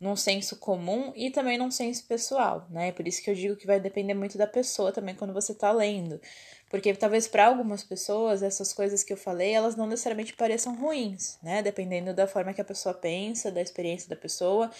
num 0.00 0.16
senso 0.16 0.56
comum 0.56 1.12
e 1.14 1.30
também 1.30 1.58
num 1.58 1.70
senso 1.70 2.06
pessoal, 2.06 2.66
né? 2.70 2.90
Por 2.92 3.06
isso 3.06 3.22
que 3.22 3.28
eu 3.28 3.34
digo 3.34 3.54
que 3.54 3.66
vai 3.66 3.78
depender 3.78 4.14
muito 4.14 4.38
da 4.38 4.46
pessoa 4.46 4.92
também 4.92 5.14
quando 5.14 5.34
você 5.34 5.54
tá 5.54 5.70
lendo. 5.72 6.18
Porque 6.68 6.92
talvez 6.94 7.28
para 7.28 7.46
algumas 7.46 7.84
pessoas 7.84 8.42
essas 8.42 8.72
coisas 8.72 9.04
que 9.04 9.12
eu 9.12 9.16
falei, 9.16 9.52
elas 9.52 9.76
não 9.76 9.86
necessariamente 9.86 10.32
pareçam 10.32 10.74
ruins, 10.74 11.38
né? 11.42 11.62
Dependendo 11.62 12.12
da 12.12 12.26
forma 12.26 12.52
que 12.52 12.60
a 12.60 12.64
pessoa 12.64 12.94
pensa, 12.94 13.50
da 13.52 13.62
experiência 13.62 14.08
da 14.08 14.16
pessoa. 14.16 14.70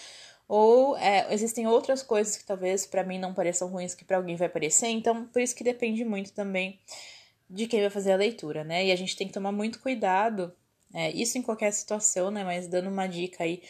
Ou 0.47 0.97
é, 0.97 1.33
existem 1.33 1.67
outras 1.67 2.03
coisas 2.03 2.37
que 2.37 2.45
talvez 2.45 2.85
para 2.85 3.03
mim 3.03 3.19
não 3.19 3.33
pareçam 3.33 3.67
ruins 3.67 3.93
que 3.95 4.05
para 4.05 4.17
alguém 4.17 4.35
vai 4.35 4.49
parecer. 4.49 4.87
Então, 4.87 5.25
por 5.25 5.41
isso 5.41 5.55
que 5.55 5.63
depende 5.63 6.03
muito 6.05 6.31
também 6.33 6.79
de 7.49 7.67
quem 7.67 7.81
vai 7.81 7.89
fazer 7.89 8.11
a 8.13 8.17
leitura, 8.17 8.63
né? 8.63 8.85
E 8.85 8.91
a 8.91 8.95
gente 8.95 9.15
tem 9.15 9.27
que 9.27 9.33
tomar 9.33 9.51
muito 9.51 9.79
cuidado, 9.79 10.53
é, 10.93 11.11
isso 11.11 11.37
em 11.37 11.41
qualquer 11.41 11.71
situação, 11.71 12.31
né? 12.31 12.43
Mas 12.43 12.67
dando 12.67 12.89
uma 12.89 13.07
dica 13.07 13.43
aí, 13.43 13.61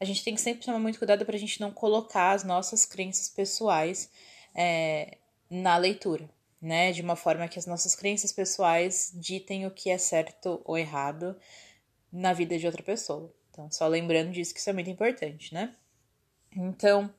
a 0.00 0.04
gente 0.04 0.24
tem 0.24 0.34
que 0.34 0.40
sempre 0.40 0.64
tomar 0.64 0.78
muito 0.78 0.98
cuidado 0.98 1.24
para 1.24 1.36
a 1.36 1.38
gente 1.38 1.60
não 1.60 1.70
colocar 1.70 2.32
as 2.32 2.44
nossas 2.44 2.84
crenças 2.84 3.28
pessoais 3.28 4.10
é, 4.54 5.18
na 5.48 5.76
leitura, 5.76 6.28
né? 6.60 6.92
De 6.92 7.02
uma 7.02 7.16
forma 7.16 7.48
que 7.48 7.58
as 7.58 7.66
nossas 7.66 7.94
crenças 7.94 8.32
pessoais 8.32 9.12
ditem 9.14 9.66
o 9.66 9.70
que 9.70 9.90
é 9.90 9.98
certo 9.98 10.60
ou 10.64 10.76
errado 10.76 11.36
na 12.12 12.32
vida 12.32 12.58
de 12.58 12.66
outra 12.66 12.82
pessoa. 12.82 13.32
Então, 13.50 13.70
só 13.70 13.86
lembrando 13.86 14.32
disso 14.32 14.54
que 14.54 14.60
isso 14.60 14.70
é 14.70 14.72
muito 14.72 14.90
importante, 14.90 15.52
né? 15.54 15.74
Então, 16.54 17.12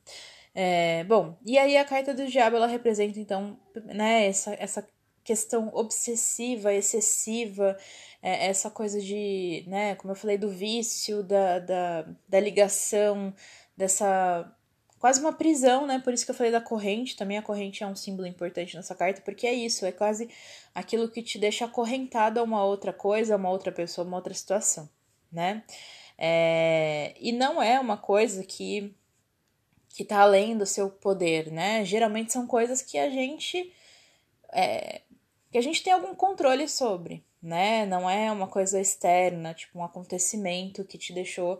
é, 0.53 1.03
bom, 1.05 1.37
e 1.45 1.57
aí 1.57 1.77
a 1.77 1.85
carta 1.85 2.13
do 2.13 2.27
diabo 2.27 2.57
ela 2.57 2.67
representa 2.67 3.19
então, 3.19 3.57
né, 3.85 4.27
essa, 4.27 4.53
essa 4.55 4.85
questão 5.23 5.69
obsessiva, 5.73 6.73
excessiva, 6.73 7.77
é, 8.21 8.47
essa 8.47 8.69
coisa 8.69 8.99
de, 8.99 9.63
né, 9.67 9.95
como 9.95 10.11
eu 10.11 10.15
falei, 10.15 10.37
do 10.37 10.49
vício, 10.49 11.23
da, 11.23 11.59
da, 11.59 12.05
da 12.27 12.39
ligação, 12.39 13.33
dessa 13.77 14.53
quase 15.01 15.19
uma 15.19 15.33
prisão, 15.33 15.87
né? 15.87 15.99
Por 15.99 16.13
isso 16.13 16.23
que 16.23 16.29
eu 16.29 16.35
falei 16.35 16.51
da 16.51 16.61
corrente. 16.61 17.17
Também 17.17 17.37
a 17.37 17.41
corrente 17.41 17.83
é 17.83 17.87
um 17.87 17.95
símbolo 17.95 18.27
importante 18.27 18.75
nessa 18.75 18.93
carta, 18.93 19.19
porque 19.21 19.47
é 19.47 19.53
isso, 19.53 19.83
é 19.83 19.91
quase 19.91 20.29
aquilo 20.75 21.09
que 21.09 21.23
te 21.23 21.39
deixa 21.39 21.65
acorrentado 21.65 22.39
a 22.39 22.43
uma 22.43 22.63
outra 22.63 22.93
coisa, 22.93 23.33
a 23.33 23.37
uma 23.37 23.49
outra 23.49 23.71
pessoa, 23.71 24.05
a 24.05 24.07
uma 24.07 24.17
outra 24.17 24.33
situação, 24.33 24.87
né? 25.31 25.63
É... 26.17 27.15
E 27.19 27.31
não 27.31 27.61
é 27.61 27.79
uma 27.79 27.97
coisa 27.97 28.43
que 28.43 28.95
que 29.89 30.05
tá 30.05 30.19
além 30.21 30.57
do 30.57 30.65
seu 30.65 30.89
poder, 30.89 31.51
né? 31.51 31.83
Geralmente 31.83 32.31
são 32.31 32.47
coisas 32.47 32.81
que 32.81 32.97
a 32.97 33.09
gente 33.09 33.73
é... 34.53 35.01
que 35.51 35.57
a 35.57 35.61
gente 35.61 35.83
tem 35.83 35.93
algum 35.93 36.13
controle 36.15 36.67
sobre, 36.69 37.25
né? 37.41 37.87
Não 37.87 38.09
é 38.09 38.31
uma 38.31 38.47
coisa 38.47 38.79
externa, 38.79 39.53
tipo 39.55 39.79
um 39.79 39.83
acontecimento 39.83 40.85
que 40.85 40.97
te 40.97 41.11
deixou 41.11 41.59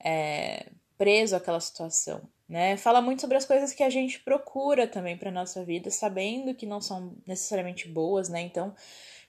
é... 0.00 0.66
preso 0.98 1.36
àquela 1.36 1.60
situação 1.60 2.28
né? 2.50 2.76
Fala 2.76 3.00
muito 3.00 3.20
sobre 3.20 3.36
as 3.36 3.44
coisas 3.44 3.72
que 3.72 3.82
a 3.84 3.88
gente 3.88 4.18
procura 4.18 4.84
também 4.88 5.16
para 5.16 5.30
nossa 5.30 5.64
vida, 5.64 5.88
sabendo 5.88 6.52
que 6.52 6.66
não 6.66 6.80
são 6.80 7.16
necessariamente 7.24 7.88
boas, 7.88 8.28
né? 8.28 8.40
Então, 8.40 8.74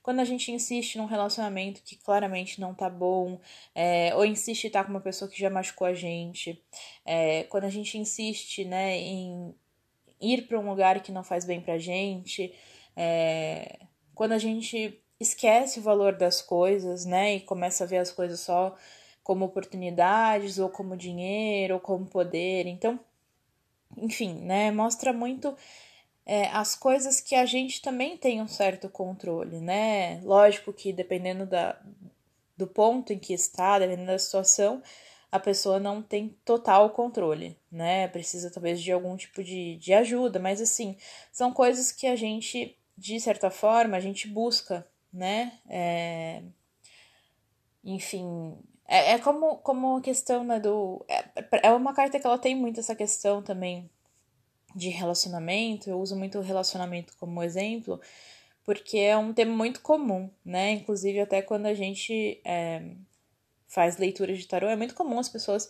quando 0.01 0.21
a 0.21 0.25
gente 0.25 0.51
insiste 0.51 0.97
num 0.97 1.05
relacionamento 1.05 1.83
que 1.83 1.95
claramente 1.95 2.59
não 2.59 2.73
tá 2.73 2.89
bom, 2.89 3.39
é, 3.75 4.11
ou 4.15 4.25
insiste 4.25 4.63
em 4.63 4.67
estar 4.67 4.83
com 4.83 4.89
uma 4.89 4.99
pessoa 4.99 5.29
que 5.29 5.39
já 5.39 5.51
machucou 5.51 5.85
a 5.85 5.93
gente, 5.93 6.59
é, 7.05 7.43
quando 7.43 7.65
a 7.65 7.69
gente 7.69 7.95
insiste, 7.95 8.65
né, 8.65 8.97
em 8.97 9.53
ir 10.19 10.47
para 10.47 10.59
um 10.59 10.67
lugar 10.67 10.99
que 11.03 11.11
não 11.11 11.23
faz 11.23 11.45
bem 11.45 11.61
pra 11.61 11.77
gente, 11.77 12.51
é, 12.97 13.81
quando 14.15 14.31
a 14.31 14.39
gente 14.39 14.99
esquece 15.19 15.79
o 15.79 15.83
valor 15.83 16.17
das 16.17 16.41
coisas, 16.41 17.05
né, 17.05 17.35
e 17.35 17.41
começa 17.41 17.83
a 17.83 17.87
ver 17.87 17.97
as 17.99 18.11
coisas 18.11 18.39
só 18.39 18.75
como 19.23 19.45
oportunidades, 19.45 20.57
ou 20.57 20.69
como 20.69 20.97
dinheiro, 20.97 21.75
ou 21.75 21.79
como 21.79 22.07
poder. 22.07 22.65
Então, 22.65 22.99
enfim, 23.97 24.35
né? 24.41 24.71
Mostra 24.71 25.13
muito 25.13 25.55
é, 26.25 26.47
as 26.47 26.75
coisas 26.75 27.19
que 27.19 27.35
a 27.35 27.45
gente 27.45 27.81
também 27.81 28.17
tem 28.17 28.41
um 28.41 28.47
certo 28.47 28.89
controle, 28.89 29.59
né? 29.59 30.21
Lógico 30.23 30.71
que 30.71 30.93
dependendo 30.93 31.45
da, 31.45 31.79
do 32.57 32.67
ponto 32.67 33.11
em 33.11 33.19
que 33.19 33.33
está, 33.33 33.79
dependendo 33.79 34.07
da 34.07 34.19
situação, 34.19 34.81
a 35.31 35.39
pessoa 35.39 35.79
não 35.79 36.01
tem 36.01 36.35
total 36.43 36.89
controle, 36.91 37.57
né? 37.71 38.07
Precisa 38.07 38.51
talvez 38.51 38.81
de 38.81 38.91
algum 38.91 39.15
tipo 39.15 39.43
de, 39.43 39.77
de 39.77 39.93
ajuda, 39.93 40.39
mas 40.39 40.61
assim, 40.61 40.97
são 41.31 41.53
coisas 41.53 41.91
que 41.91 42.05
a 42.05 42.15
gente, 42.15 42.77
de 42.97 43.19
certa 43.19 43.49
forma, 43.49 43.97
a 43.97 43.99
gente 43.99 44.27
busca, 44.27 44.85
né? 45.11 45.59
É... 45.69 46.43
Enfim, 47.83 48.57
é, 48.91 49.13
é 49.13 49.19
como, 49.19 49.55
como 49.59 49.95
a 49.95 50.01
questão 50.01 50.43
né, 50.43 50.59
do. 50.59 51.05
É, 51.07 51.69
é 51.69 51.71
uma 51.71 51.93
carta 51.93 52.19
que 52.19 52.27
ela 52.27 52.37
tem 52.37 52.53
muito 52.53 52.81
essa 52.81 52.93
questão 52.93 53.41
também 53.41 53.89
de 54.75 54.89
relacionamento. 54.89 55.89
Eu 55.89 55.97
uso 56.01 56.13
muito 56.13 56.37
o 56.37 56.41
relacionamento 56.41 57.13
como 57.17 57.41
exemplo, 57.41 58.01
porque 58.65 58.97
é 58.97 59.15
um 59.15 59.31
tema 59.33 59.55
muito 59.55 59.79
comum, 59.79 60.29
né? 60.43 60.71
Inclusive, 60.71 61.21
até 61.21 61.41
quando 61.41 61.67
a 61.67 61.73
gente 61.73 62.41
é, 62.43 62.83
faz 63.65 63.95
leitura 63.95 64.33
de 64.35 64.45
tarô, 64.45 64.67
é 64.67 64.75
muito 64.75 64.93
comum 64.93 65.19
as 65.19 65.29
pessoas 65.29 65.69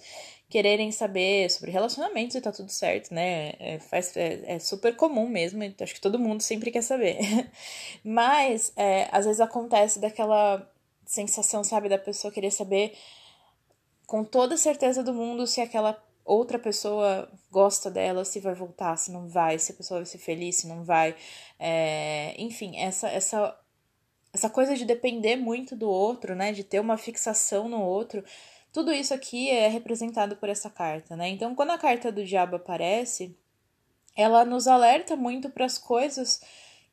quererem 0.50 0.92
saber 0.92 1.50
sobre 1.52 1.70
relacionamentos 1.70 2.36
e 2.36 2.42
tá 2.42 2.52
tudo 2.52 2.72
certo, 2.72 3.14
né? 3.14 3.54
É, 3.60 3.78
faz, 3.80 4.18
é, 4.18 4.56
é 4.56 4.60
super 4.60 4.96
comum 4.96 5.30
mesmo, 5.30 5.62
acho 5.80 5.94
que 5.94 6.02
todo 6.02 6.18
mundo 6.18 6.42
sempre 6.42 6.72
quer 6.72 6.82
saber. 6.82 7.20
Mas, 8.04 8.74
é, 8.76 9.08
às 9.12 9.26
vezes 9.26 9.40
acontece 9.40 10.00
daquela 10.00 10.68
sensação, 11.12 11.62
sabe, 11.62 11.90
da 11.90 11.98
pessoa 11.98 12.32
querer 12.32 12.52
saber 12.52 12.98
com 14.08 14.24
toda 14.24 14.56
certeza 14.56 15.04
do 15.04 15.14
mundo 15.14 15.46
se 15.46 15.60
aquela 15.60 16.02
outra 16.24 16.58
pessoa 16.58 17.30
gosta 17.52 17.92
dela, 17.92 18.24
se 18.24 18.40
vai 18.40 18.54
voltar, 18.54 18.96
se 18.96 19.12
não 19.12 19.28
vai, 19.28 19.60
se 19.60 19.74
a 19.74 19.76
pessoa 19.76 20.00
vai 20.00 20.06
ser 20.06 20.20
feliz, 20.20 20.58
se 20.58 20.68
não 20.68 20.86
vai. 20.86 21.14
É, 21.60 22.34
enfim, 22.38 22.78
essa, 22.78 23.10
essa, 23.10 23.60
essa 24.32 24.50
coisa 24.50 24.74
de 24.74 24.86
depender 24.86 25.36
muito 25.36 25.76
do 25.76 25.90
outro, 25.90 26.34
né? 26.34 26.54
De 26.54 26.64
ter 26.64 26.80
uma 26.80 26.98
fixação 26.98 27.68
no 27.68 27.82
outro. 27.82 28.24
Tudo 28.72 28.94
isso 28.94 29.14
aqui 29.14 29.50
é 29.50 29.68
representado 29.68 30.38
por 30.38 30.48
essa 30.48 30.70
carta, 30.70 31.18
né? 31.18 31.28
Então, 31.28 31.54
quando 31.54 31.72
a 31.72 31.78
carta 31.78 32.10
do 32.10 32.24
diabo 32.24 32.56
aparece, 32.56 33.36
ela 34.16 34.46
nos 34.46 34.66
alerta 34.66 35.18
muito 35.18 35.50
para 35.50 35.66
as 35.66 35.78
coisas 35.78 36.42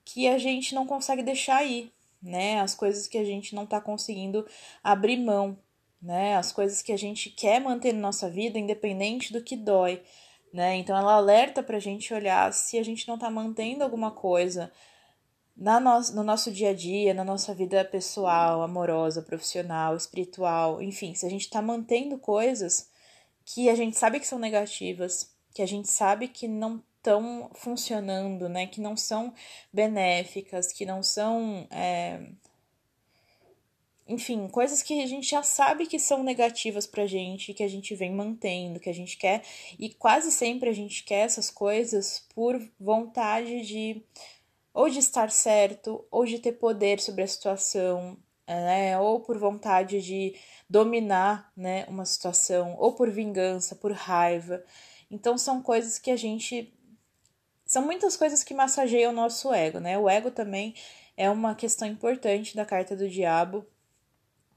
que 0.05 0.27
a 0.27 0.39
gente 0.39 0.75
não 0.75 0.87
consegue 0.87 1.23
deixar 1.23 1.63
ir, 1.65 1.93
né? 2.23 2.61
As 2.61 2.75
coisas 2.75 3.07
que 3.07 3.19
a 3.19 3.25
gente 3.25 3.55
não 3.55 3.65
está 3.65 3.81
conseguindo 3.81 4.47
abrir 4.83 5.17
mão, 5.17 5.59
né? 6.01 6.37
As 6.37 6.53
coisas 6.53 6.83
que 6.83 6.93
a 6.93 6.97
gente 6.97 7.31
quer 7.31 7.61
manter 7.61 7.93
na 7.93 8.01
nossa 8.01 8.29
vida, 8.29 8.59
independente 8.59 9.33
do 9.33 9.43
que 9.43 9.57
dói, 9.57 10.03
né? 10.53 10.77
Então 10.77 10.97
ela 10.97 11.15
alerta 11.15 11.63
para 11.63 11.77
a 11.77 11.81
gente 11.81 12.13
olhar 12.13 12.53
se 12.53 12.79
a 12.79 12.83
gente 12.83 13.07
não 13.07 13.15
está 13.17 13.31
mantendo 13.31 13.85
alguma 13.85 14.11
coisa 14.11 14.73
na 15.59 15.81
no, 15.81 16.01
no 16.15 16.23
nosso 16.23 16.53
dia 16.53 16.71
a 16.71 16.75
dia, 16.75 17.13
na 17.13 17.25
nossa 17.25 17.53
vida 17.53 17.85
pessoal, 17.85 18.63
amorosa, 18.63 19.21
profissional, 19.23 19.97
espiritual, 19.97 20.81
enfim, 20.81 21.15
se 21.15 21.27
a 21.27 21.31
gente 21.31 21.43
está 21.43 21.61
mantendo 21.61 22.17
coisas 22.17 22.89
que 23.45 23.69
a 23.69 23.75
gente 23.75 23.97
sabe 23.97 24.21
que 24.21 24.27
são 24.27 24.39
negativas, 24.39 25.35
que 25.53 25.63
a 25.63 25.67
gente 25.67 25.89
sabe 25.89 26.29
que 26.29 26.47
não 26.47 26.83
estão 27.09 27.51
funcionando, 27.55 28.49
né? 28.49 28.67
Que 28.67 28.81
não 28.81 28.97
são 28.97 29.33
benéficas, 29.73 30.73
que 30.73 30.85
não 30.85 31.03
são. 31.03 31.67
É... 31.71 32.21
Enfim, 34.07 34.49
coisas 34.49 34.83
que 34.83 35.03
a 35.03 35.07
gente 35.07 35.29
já 35.29 35.43
sabe 35.43 35.87
que 35.87 35.99
são 35.99 36.23
negativas 36.23 36.87
pra 36.87 37.07
gente, 37.07 37.53
que 37.53 37.63
a 37.63 37.69
gente 37.69 37.95
vem 37.95 38.15
mantendo, 38.15 38.81
que 38.81 38.89
a 38.89 38.95
gente 38.95 39.19
quer, 39.19 39.43
e 39.79 39.91
quase 39.91 40.33
sempre 40.33 40.71
a 40.71 40.73
gente 40.73 41.05
quer 41.05 41.27
essas 41.27 41.51
coisas 41.51 42.27
por 42.35 42.59
vontade 42.81 43.61
de 43.63 44.03
ou 44.73 44.89
de 44.89 44.99
estar 44.99 45.31
certo, 45.31 46.07
ou 46.11 46.25
de 46.25 46.39
ter 46.39 46.53
poder 46.53 47.01
sobre 47.01 47.23
a 47.23 47.27
situação, 47.27 48.17
né? 48.47 48.99
Ou 48.99 49.21
por 49.21 49.37
vontade 49.39 50.01
de 50.01 50.35
dominar, 50.71 51.51
né, 51.57 51.85
uma 51.89 52.05
situação, 52.05 52.77
ou 52.79 52.93
por 52.95 53.11
vingança, 53.11 53.75
por 53.75 53.93
raiva. 53.93 54.63
Então 55.11 55.37
são 55.37 55.63
coisas 55.63 55.99
que 55.99 56.11
a 56.11 56.17
gente 56.17 56.73
são 57.69 57.85
muitas 57.85 58.17
coisas 58.17 58.43
que 58.43 58.55
massageiam 58.55 59.13
o 59.13 59.15
nosso 59.15 59.53
ego, 59.53 59.79
né? 59.79 59.99
O 59.99 60.09
ego 60.09 60.31
também 60.31 60.75
é 61.15 61.29
uma 61.29 61.55
questão 61.55 61.87
importante 61.87 62.57
da 62.57 62.65
carta 62.65 62.97
do 62.97 63.07
diabo, 63.07 63.67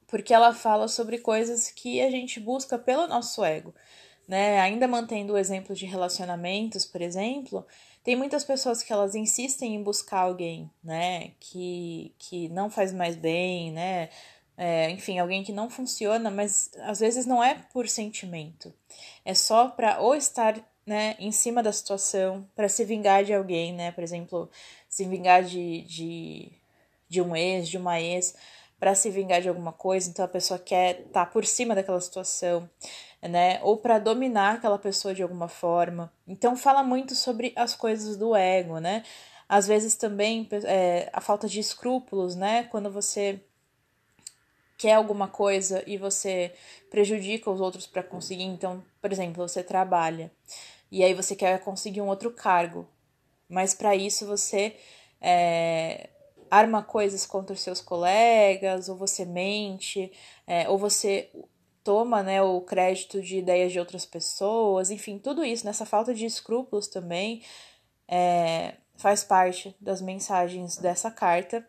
porque 0.08 0.34
ela 0.34 0.54
fala 0.54 0.88
sobre 0.88 1.18
coisas 1.18 1.70
que 1.70 2.02
a 2.02 2.10
gente 2.10 2.40
busca 2.40 2.80
pelo 2.80 3.08
nosso 3.08 3.44
ego, 3.44 3.76
né? 4.26 4.62
Ainda 4.62 4.88
mantendo 4.88 5.34
o 5.34 5.38
exemplo 5.38 5.76
de 5.76 5.86
relacionamentos, 5.86 6.86
por 6.86 7.02
exemplo, 7.02 7.68
tem 8.02 8.16
muitas 8.16 8.46
pessoas 8.46 8.82
que 8.82 8.94
elas 8.94 9.14
insistem 9.14 9.76
em 9.76 9.84
buscar 9.84 10.22
alguém, 10.22 10.72
né? 10.82 11.34
Que, 11.38 12.16
que 12.18 12.48
não 12.48 12.70
faz 12.70 12.94
mais 12.94 13.18
bem, 13.18 13.74
né? 13.74 14.10
É, 14.56 14.90
enfim, 14.90 15.20
alguém 15.20 15.44
que 15.44 15.52
não 15.52 15.70
funciona, 15.70 16.32
mas 16.32 16.72
às 16.84 17.02
vezes 17.02 17.26
não 17.26 17.44
é 17.44 17.56
por 17.74 17.90
sentimento. 17.90 18.74
É 19.26 19.34
só 19.34 19.68
para 19.68 20.00
ou 20.00 20.16
estar 20.16 20.64
né, 20.92 21.16
em 21.20 21.32
cima 21.32 21.64
da 21.64 21.72
situação, 21.72 22.48
para 22.56 22.68
se 22.70 22.84
vingar 22.84 23.24
de 23.24 23.34
alguém, 23.34 23.74
né? 23.74 23.92
Por 23.92 24.04
exemplo, 24.04 24.50
se 24.90 25.06
vingar 25.06 25.44
de, 25.44 25.82
de, 25.84 26.52
de 27.08 27.22
um 27.22 27.36
ex, 27.36 27.68
de 27.68 27.78
uma 27.78 28.00
ex, 28.00 28.36
para 28.80 28.94
se 28.96 29.10
vingar 29.10 29.42
de 29.42 29.50
alguma 29.50 29.72
coisa, 29.72 30.10
então 30.10 30.26
a 30.26 30.28
pessoa 30.28 30.60
quer 30.60 31.02
estar 31.02 31.26
tá 31.26 31.26
por 31.26 31.46
cima 31.46 31.76
daquela 31.76 32.02
situação 32.02 32.70
né? 33.30 33.60
Ou 33.64 33.78
para 33.78 34.00
dominar 34.00 34.56
aquela 34.56 34.80
pessoa 34.80 35.14
de 35.14 35.22
alguma 35.22 35.48
forma. 35.48 36.12
Então 36.28 36.56
fala 36.56 36.84
muito 36.84 37.16
sobre 37.16 37.54
as 37.56 37.76
coisas 37.76 38.18
do 38.18 38.36
ego, 38.36 38.80
né? 38.80 39.04
Às 39.48 39.68
vezes 39.68 39.96
também 39.96 40.48
é, 40.66 41.10
a 41.14 41.22
falta 41.22 41.48
de 41.48 41.60
escrúpulos, 41.60 42.36
né? 42.36 42.64
Quando 42.64 42.90
você 42.90 43.40
quer 44.78 44.94
alguma 44.94 45.28
coisa 45.28 45.84
e 45.86 45.98
você 45.98 46.54
prejudica 46.90 47.52
os 47.52 47.62
outros 47.62 47.86
para 47.86 48.02
conseguir. 48.02 48.44
Então, 48.44 48.84
por 49.00 49.12
exemplo, 49.12 49.48
você 49.48 49.62
trabalha 49.64 50.32
e 50.92 51.04
aí 51.04 51.14
você 51.14 51.36
quer 51.36 51.64
conseguir 51.64 52.02
um 52.02 52.08
outro 52.08 52.32
cargo, 52.32 52.88
mas 53.48 53.74
para 53.74 53.96
isso 53.96 54.26
você 54.26 54.76
é, 55.22 56.10
arma 56.50 56.84
coisas 56.84 57.26
contra 57.26 57.54
os 57.54 57.62
seus 57.62 57.80
colegas, 57.82 58.90
ou 58.90 58.96
você 58.98 59.26
mente, 59.26 60.12
é, 60.46 60.68
ou 60.70 60.78
você 60.78 61.30
toma 61.84 62.22
né, 62.22 62.42
o 62.42 62.62
crédito 62.62 63.22
de 63.22 63.38
ideias 63.38 63.72
de 63.72 63.80
outras 63.80 64.06
pessoas, 64.06 64.92
enfim, 64.92 65.18
tudo 65.18 65.44
isso, 65.44 65.66
nessa 65.66 65.86
falta 65.86 66.14
de 66.14 66.26
escrúpulos 66.26 66.88
também 66.88 67.42
é, 68.08 68.76
faz 68.98 69.24
parte 69.24 69.76
das 69.80 70.02
mensagens 70.02 70.78
dessa 70.78 71.10
carta, 71.10 71.68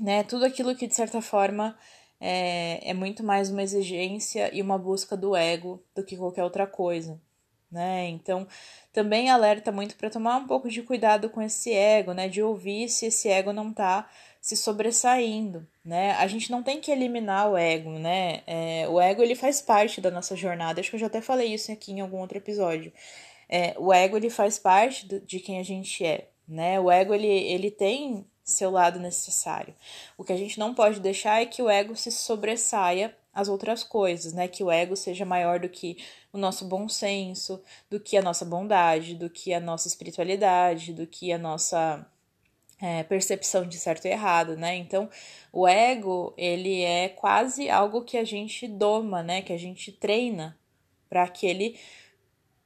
né? 0.00 0.22
Tudo 0.22 0.44
aquilo 0.44 0.76
que 0.76 0.86
de 0.86 0.94
certa 0.94 1.20
forma 1.20 1.76
é, 2.20 2.90
é 2.90 2.94
muito 2.94 3.22
mais 3.24 3.50
uma 3.50 3.62
exigência 3.62 4.54
e 4.54 4.62
uma 4.62 4.78
busca 4.78 5.16
do 5.16 5.36
ego 5.36 5.82
do 5.94 6.04
que 6.04 6.16
qualquer 6.16 6.44
outra 6.44 6.66
coisa. 6.66 7.20
Né? 7.70 8.08
Então, 8.08 8.46
também 8.92 9.28
alerta 9.28 9.70
muito 9.70 9.94
para 9.96 10.08
tomar 10.08 10.36
um 10.36 10.46
pouco 10.46 10.70
de 10.70 10.82
cuidado 10.82 11.28
com 11.28 11.42
esse 11.42 11.72
ego, 11.72 12.12
né? 12.12 12.26
De 12.26 12.42
ouvir 12.42 12.88
se 12.88 13.06
esse 13.06 13.28
ego 13.28 13.52
não 13.52 13.70
está 13.70 14.08
se 14.40 14.56
sobressaindo, 14.56 15.66
né? 15.84 16.12
A 16.12 16.26
gente 16.26 16.50
não 16.50 16.62
tem 16.62 16.80
que 16.80 16.90
eliminar 16.90 17.50
o 17.50 17.56
ego, 17.56 17.90
né? 17.98 18.42
É, 18.46 18.88
o 18.88 18.98
ego 18.98 19.22
ele 19.22 19.34
faz 19.34 19.60
parte 19.60 20.00
da 20.00 20.10
nossa 20.10 20.34
jornada. 20.34 20.80
Acho 20.80 20.90
que 20.90 20.96
eu 20.96 21.00
já 21.00 21.06
até 21.06 21.20
falei 21.20 21.52
isso 21.52 21.70
aqui 21.70 21.92
em 21.92 22.00
algum 22.00 22.18
outro 22.18 22.38
episódio. 22.38 22.90
É, 23.48 23.74
o 23.78 23.92
ego 23.92 24.16
ele 24.16 24.30
faz 24.30 24.58
parte 24.58 25.06
de 25.06 25.40
quem 25.40 25.58
a 25.58 25.62
gente 25.62 26.04
é, 26.04 26.28
né? 26.46 26.80
O 26.80 26.90
ego 26.90 27.14
ele, 27.14 27.26
ele 27.26 27.70
tem 27.70 28.26
seu 28.42 28.70
lado 28.70 28.98
necessário. 28.98 29.74
O 30.16 30.24
que 30.24 30.32
a 30.32 30.36
gente 30.36 30.58
não 30.58 30.74
pode 30.74 31.00
deixar 31.00 31.42
é 31.42 31.46
que 31.46 31.62
o 31.62 31.68
ego 31.68 31.94
se 31.94 32.10
sobressaia 32.10 33.14
às 33.38 33.48
outras 33.48 33.84
coisas, 33.84 34.32
né? 34.32 34.48
Que 34.48 34.64
o 34.64 34.70
ego 34.70 34.96
seja 34.96 35.24
maior 35.24 35.60
do 35.60 35.68
que 35.68 35.96
o 36.32 36.38
nosso 36.38 36.64
bom 36.64 36.88
senso, 36.88 37.62
do 37.88 38.00
que 38.00 38.16
a 38.16 38.22
nossa 38.22 38.44
bondade, 38.44 39.14
do 39.14 39.30
que 39.30 39.54
a 39.54 39.60
nossa 39.60 39.86
espiritualidade, 39.86 40.92
do 40.92 41.06
que 41.06 41.32
a 41.32 41.38
nossa 41.38 42.04
é, 42.80 43.04
percepção 43.04 43.64
de 43.64 43.78
certo 43.78 44.06
e 44.06 44.10
errado, 44.10 44.56
né? 44.56 44.74
Então, 44.74 45.08
o 45.52 45.68
ego, 45.68 46.34
ele 46.36 46.82
é 46.82 47.08
quase 47.08 47.70
algo 47.70 48.02
que 48.02 48.16
a 48.16 48.24
gente 48.24 48.66
doma, 48.66 49.22
né? 49.22 49.40
Que 49.40 49.52
a 49.52 49.58
gente 49.58 49.92
treina 49.92 50.58
para 51.08 51.28
que 51.28 51.46
ele 51.46 51.78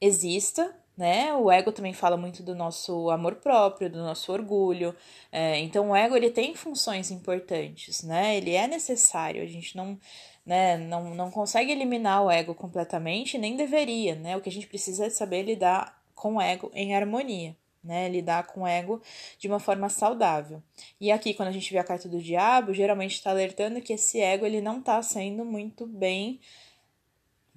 exista, 0.00 0.74
né? 0.96 1.34
O 1.34 1.50
ego 1.50 1.70
também 1.70 1.92
fala 1.92 2.16
muito 2.16 2.42
do 2.42 2.54
nosso 2.54 3.10
amor 3.10 3.36
próprio, 3.36 3.90
do 3.90 3.98
nosso 3.98 4.32
orgulho. 4.32 4.94
É, 5.30 5.58
então, 5.58 5.90
o 5.90 5.96
ego, 5.96 6.16
ele 6.16 6.30
tem 6.30 6.54
funções 6.54 7.10
importantes, 7.10 8.02
né? 8.02 8.36
Ele 8.36 8.54
é 8.54 8.66
necessário, 8.66 9.42
a 9.42 9.46
gente 9.46 9.76
não... 9.76 9.98
Né, 10.44 10.76
não, 10.76 11.14
não 11.14 11.30
consegue 11.30 11.70
eliminar 11.70 12.24
o 12.24 12.30
ego 12.30 12.52
completamente, 12.54 13.38
nem 13.38 13.56
deveria, 13.56 14.16
né? 14.16 14.36
O 14.36 14.40
que 14.40 14.48
a 14.48 14.52
gente 14.52 14.66
precisa 14.66 15.06
é 15.06 15.10
saber 15.10 15.44
lidar 15.44 16.02
com 16.16 16.36
o 16.36 16.40
ego 16.40 16.68
em 16.74 16.96
harmonia 16.96 17.56
né? 17.82 18.08
Lidar 18.08 18.46
com 18.46 18.62
o 18.62 18.66
ego 18.66 19.02
de 19.38 19.48
uma 19.48 19.58
forma 19.58 19.88
saudável. 19.88 20.62
E 21.00 21.10
aqui, 21.10 21.34
quando 21.34 21.48
a 21.48 21.52
gente 21.52 21.72
vê 21.72 21.78
a 21.78 21.84
carta 21.84 22.08
do 22.08 22.20
diabo, 22.20 22.72
geralmente 22.72 23.14
está 23.14 23.30
alertando 23.30 23.80
que 23.80 23.92
esse 23.94 24.20
ego 24.20 24.46
ele 24.46 24.60
não 24.60 24.78
está 24.78 25.02
sendo 25.02 25.44
muito 25.44 25.86
bem 25.86 26.40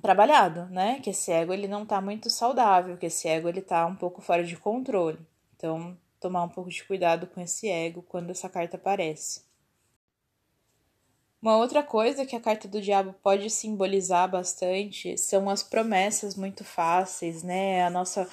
trabalhado, 0.02 0.66
né? 0.68 1.00
Que 1.02 1.12
esse 1.12 1.32
ego 1.32 1.54
ele 1.54 1.68
não 1.68 1.84
está 1.84 2.02
muito 2.02 2.30
saudável, 2.30 2.98
que 2.98 3.06
esse 3.06 3.28
ego 3.28 3.48
ele 3.50 3.60
está 3.60 3.86
um 3.86 3.96
pouco 3.96 4.22
fora 4.22 4.44
de 4.44 4.56
controle. 4.58 5.20
Então, 5.56 5.98
tomar 6.20 6.44
um 6.44 6.50
pouco 6.50 6.70
de 6.70 6.84
cuidado 6.84 7.28
com 7.28 7.42
esse 7.42 7.70
ego 7.70 8.04
quando 8.04 8.32
essa 8.32 8.50
carta 8.50 8.78
aparece. 8.78 9.45
Uma 11.46 11.58
outra 11.58 11.84
coisa 11.84 12.26
que 12.26 12.36
a 12.36 12.42
carta 12.42 12.68
do 12.68 12.82
diabo 12.82 13.14
pode 13.22 13.52
simbolizar 13.52 14.28
bastante 14.28 15.16
são 15.16 15.48
as 15.48 15.62
promessas 15.62 16.36
muito 16.36 16.64
fáceis, 16.64 17.44
né? 17.44 17.86
A 17.86 17.90
nossa 17.92 18.28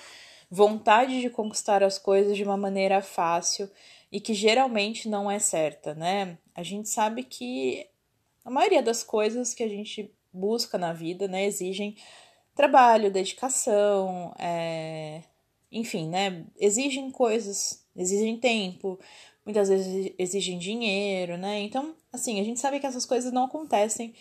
vontade 0.51 1.21
de 1.21 1.29
conquistar 1.29 1.83
as 1.83 1.99
coisas 1.99 2.35
de 2.35 2.43
uma 2.43 2.57
maneira 2.57 3.03
fácil 3.03 3.71
e 4.11 4.19
que 4.19 4.33
geralmente 4.33 5.11
não 5.11 5.31
é 5.31 5.39
certa, 5.39 5.95
né? 5.95 6.39
A 6.55 6.63
gente 6.63 6.89
sabe 6.89 7.23
que 7.23 7.87
a 8.47 8.51
maioria 8.51 8.83
das 8.83 9.05
coisas 9.05 9.53
que 9.53 9.63
a 9.63 9.69
gente 9.69 10.11
busca 10.33 10.79
na 10.79 10.95
vida, 10.95 11.29
né, 11.29 11.45
exigem 11.45 11.95
trabalho, 12.55 13.13
dedicação, 13.13 14.35
é... 14.39 15.23
enfim, 15.71 16.09
né, 16.09 16.47
exigem 16.59 17.11
coisas, 17.11 17.87
exigem 17.95 18.39
tempo, 18.39 18.99
muitas 19.45 19.69
vezes 19.69 20.15
exigem 20.19 20.59
dinheiro, 20.59 21.37
né? 21.37 21.61
Então, 21.61 21.95
assim, 22.13 22.41
a 22.41 22.45
gente 22.45 22.61
sabe 22.61 22.79
que 22.79 22.87
essas 22.87 23.07
coisas 23.07 23.33
não 23.33 23.45
acontecem 23.45 24.15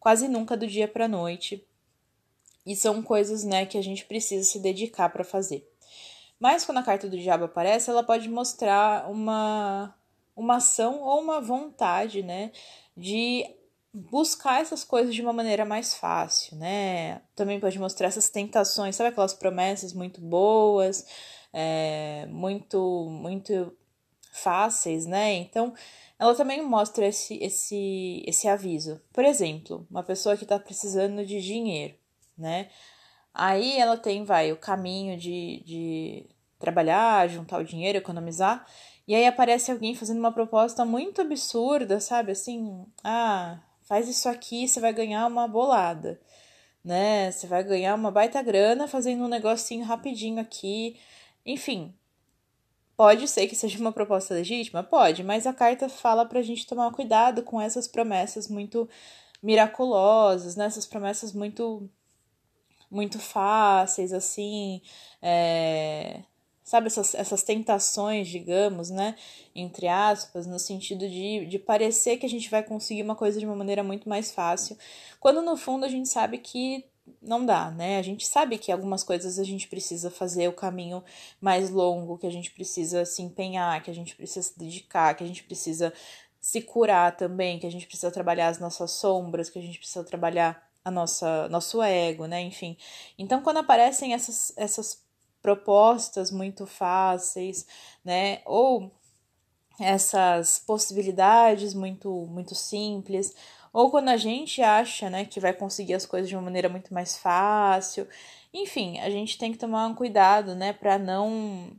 quase 0.00 0.28
nunca 0.28 0.56
do 0.56 0.66
dia 0.66 0.88
para 0.88 1.08
noite. 1.08 1.66
E 2.66 2.74
são 2.74 3.02
coisas, 3.02 3.44
né, 3.44 3.66
que 3.66 3.76
a 3.76 3.82
gente 3.82 4.04
precisa 4.06 4.44
se 4.44 4.58
dedicar 4.58 5.10
para 5.10 5.22
fazer. 5.22 5.70
Mas 6.40 6.64
quando 6.64 6.78
a 6.78 6.82
carta 6.82 7.08
do 7.08 7.18
diabo 7.18 7.44
aparece, 7.44 7.90
ela 7.90 8.02
pode 8.02 8.28
mostrar 8.28 9.10
uma, 9.10 9.94
uma 10.34 10.56
ação 10.56 11.00
ou 11.02 11.20
uma 11.20 11.40
vontade, 11.40 12.22
né, 12.22 12.52
de 12.96 13.44
buscar 13.94 14.60
essas 14.60 14.82
coisas 14.82 15.14
de 15.14 15.22
uma 15.22 15.32
maneira 15.32 15.64
mais 15.64 15.94
fácil, 15.94 16.56
né? 16.56 17.22
Também 17.36 17.60
pode 17.60 17.78
mostrar 17.78 18.08
essas 18.08 18.28
tentações, 18.28 18.96
sabe 18.96 19.10
aquelas 19.10 19.34
promessas 19.34 19.92
muito 19.92 20.20
boas, 20.20 21.06
é, 21.52 22.26
muito, 22.28 23.08
muito 23.08 23.72
fáceis, 24.34 25.06
né? 25.06 25.32
Então, 25.34 25.72
ela 26.18 26.34
também 26.34 26.60
mostra 26.60 27.06
esse, 27.06 27.38
esse, 27.42 28.22
esse 28.26 28.48
aviso. 28.48 29.00
Por 29.12 29.24
exemplo, 29.24 29.86
uma 29.88 30.02
pessoa 30.02 30.36
que 30.36 30.42
está 30.42 30.58
precisando 30.58 31.24
de 31.24 31.40
dinheiro, 31.40 31.94
né? 32.36 32.68
Aí 33.32 33.78
ela 33.78 33.96
tem, 33.96 34.24
vai, 34.24 34.52
o 34.52 34.56
caminho 34.56 35.16
de, 35.16 35.62
de 35.64 36.26
trabalhar, 36.58 37.28
juntar 37.28 37.60
o 37.60 37.64
dinheiro, 37.64 37.98
economizar. 37.98 38.66
E 39.06 39.14
aí 39.14 39.26
aparece 39.26 39.70
alguém 39.70 39.94
fazendo 39.94 40.18
uma 40.18 40.32
proposta 40.32 40.84
muito 40.84 41.20
absurda, 41.20 42.00
sabe? 42.00 42.32
Assim, 42.32 42.84
ah, 43.04 43.60
faz 43.82 44.08
isso 44.08 44.28
aqui, 44.28 44.66
você 44.66 44.80
vai 44.80 44.92
ganhar 44.92 45.26
uma 45.26 45.46
bolada, 45.46 46.20
né? 46.84 47.30
Você 47.30 47.46
vai 47.46 47.62
ganhar 47.62 47.94
uma 47.94 48.10
baita 48.10 48.42
grana 48.42 48.88
fazendo 48.88 49.24
um 49.24 49.28
negocinho 49.28 49.84
rapidinho 49.84 50.40
aqui. 50.40 50.98
Enfim, 51.46 51.94
pode 52.96 53.28
ser 53.28 53.46
que 53.48 53.56
seja 53.56 53.78
uma 53.78 53.92
proposta 53.92 54.34
legítima? 54.34 54.82
Pode, 54.82 55.22
mas 55.22 55.46
a 55.46 55.52
carta 55.52 55.88
fala 55.88 56.24
pra 56.26 56.42
gente 56.42 56.66
tomar 56.66 56.90
cuidado 56.92 57.42
com 57.42 57.60
essas 57.60 57.88
promessas 57.88 58.48
muito 58.48 58.88
miraculosas, 59.42 60.56
né? 60.56 60.66
Essas 60.66 60.86
promessas 60.86 61.32
muito 61.32 61.88
muito 62.90 63.18
fáceis, 63.18 64.12
assim, 64.12 64.80
é, 65.20 66.22
sabe, 66.62 66.86
essas, 66.86 67.14
essas 67.14 67.42
tentações, 67.42 68.28
digamos, 68.28 68.88
né, 68.88 69.16
entre 69.54 69.88
aspas, 69.88 70.46
no 70.46 70.58
sentido 70.60 71.08
de, 71.08 71.44
de 71.46 71.58
parecer 71.58 72.18
que 72.18 72.26
a 72.26 72.28
gente 72.28 72.48
vai 72.48 72.62
conseguir 72.62 73.02
uma 73.02 73.16
coisa 73.16 73.38
de 73.40 73.46
uma 73.46 73.56
maneira 73.56 73.82
muito 73.82 74.08
mais 74.08 74.30
fácil, 74.30 74.78
quando 75.20 75.42
no 75.42 75.56
fundo 75.56 75.84
a 75.84 75.88
gente 75.88 76.08
sabe 76.08 76.38
que 76.38 76.84
não 77.20 77.44
dá, 77.44 77.70
né? 77.70 77.98
A 77.98 78.02
gente 78.02 78.26
sabe 78.26 78.58
que 78.58 78.72
algumas 78.72 79.02
coisas 79.04 79.38
a 79.38 79.44
gente 79.44 79.68
precisa 79.68 80.10
fazer 80.10 80.48
o 80.48 80.52
caminho 80.52 81.02
mais 81.40 81.70
longo, 81.70 82.18
que 82.18 82.26
a 82.26 82.30
gente 82.30 82.50
precisa 82.50 83.04
se 83.04 83.22
empenhar, 83.22 83.82
que 83.82 83.90
a 83.90 83.94
gente 83.94 84.14
precisa 84.16 84.48
se 84.48 84.58
dedicar, 84.58 85.14
que 85.14 85.24
a 85.24 85.26
gente 85.26 85.44
precisa 85.44 85.92
se 86.40 86.60
curar 86.62 87.16
também, 87.16 87.58
que 87.58 87.66
a 87.66 87.70
gente 87.70 87.86
precisa 87.86 88.10
trabalhar 88.10 88.48
as 88.48 88.58
nossas 88.58 88.90
sombras, 88.92 89.48
que 89.48 89.58
a 89.58 89.62
gente 89.62 89.78
precisa 89.78 90.04
trabalhar 90.04 90.62
a 90.84 90.90
nossa 90.90 91.48
nosso 91.48 91.82
ego, 91.82 92.26
né? 92.26 92.40
Enfim. 92.42 92.76
Então, 93.18 93.42
quando 93.42 93.58
aparecem 93.58 94.12
essas, 94.12 94.52
essas 94.56 95.02
propostas 95.42 96.30
muito 96.30 96.66
fáceis, 96.66 97.66
né? 98.04 98.42
Ou 98.44 98.90
essas 99.80 100.58
possibilidades 100.58 101.74
muito 101.74 102.10
muito 102.26 102.54
simples, 102.54 103.34
ou 103.74 103.90
quando 103.90 104.08
a 104.08 104.16
gente 104.16 104.62
acha, 104.62 105.10
né, 105.10 105.24
que 105.24 105.40
vai 105.40 105.52
conseguir 105.52 105.94
as 105.94 106.06
coisas 106.06 106.28
de 106.28 106.36
uma 106.36 106.42
maneira 106.42 106.68
muito 106.68 106.94
mais 106.94 107.18
fácil. 107.18 108.06
Enfim, 108.52 109.00
a 109.00 109.10
gente 109.10 109.36
tem 109.36 109.50
que 109.50 109.58
tomar 109.58 109.88
um 109.88 109.94
cuidado, 109.96 110.54
né, 110.54 110.72
para 110.72 110.96
não 110.96 111.72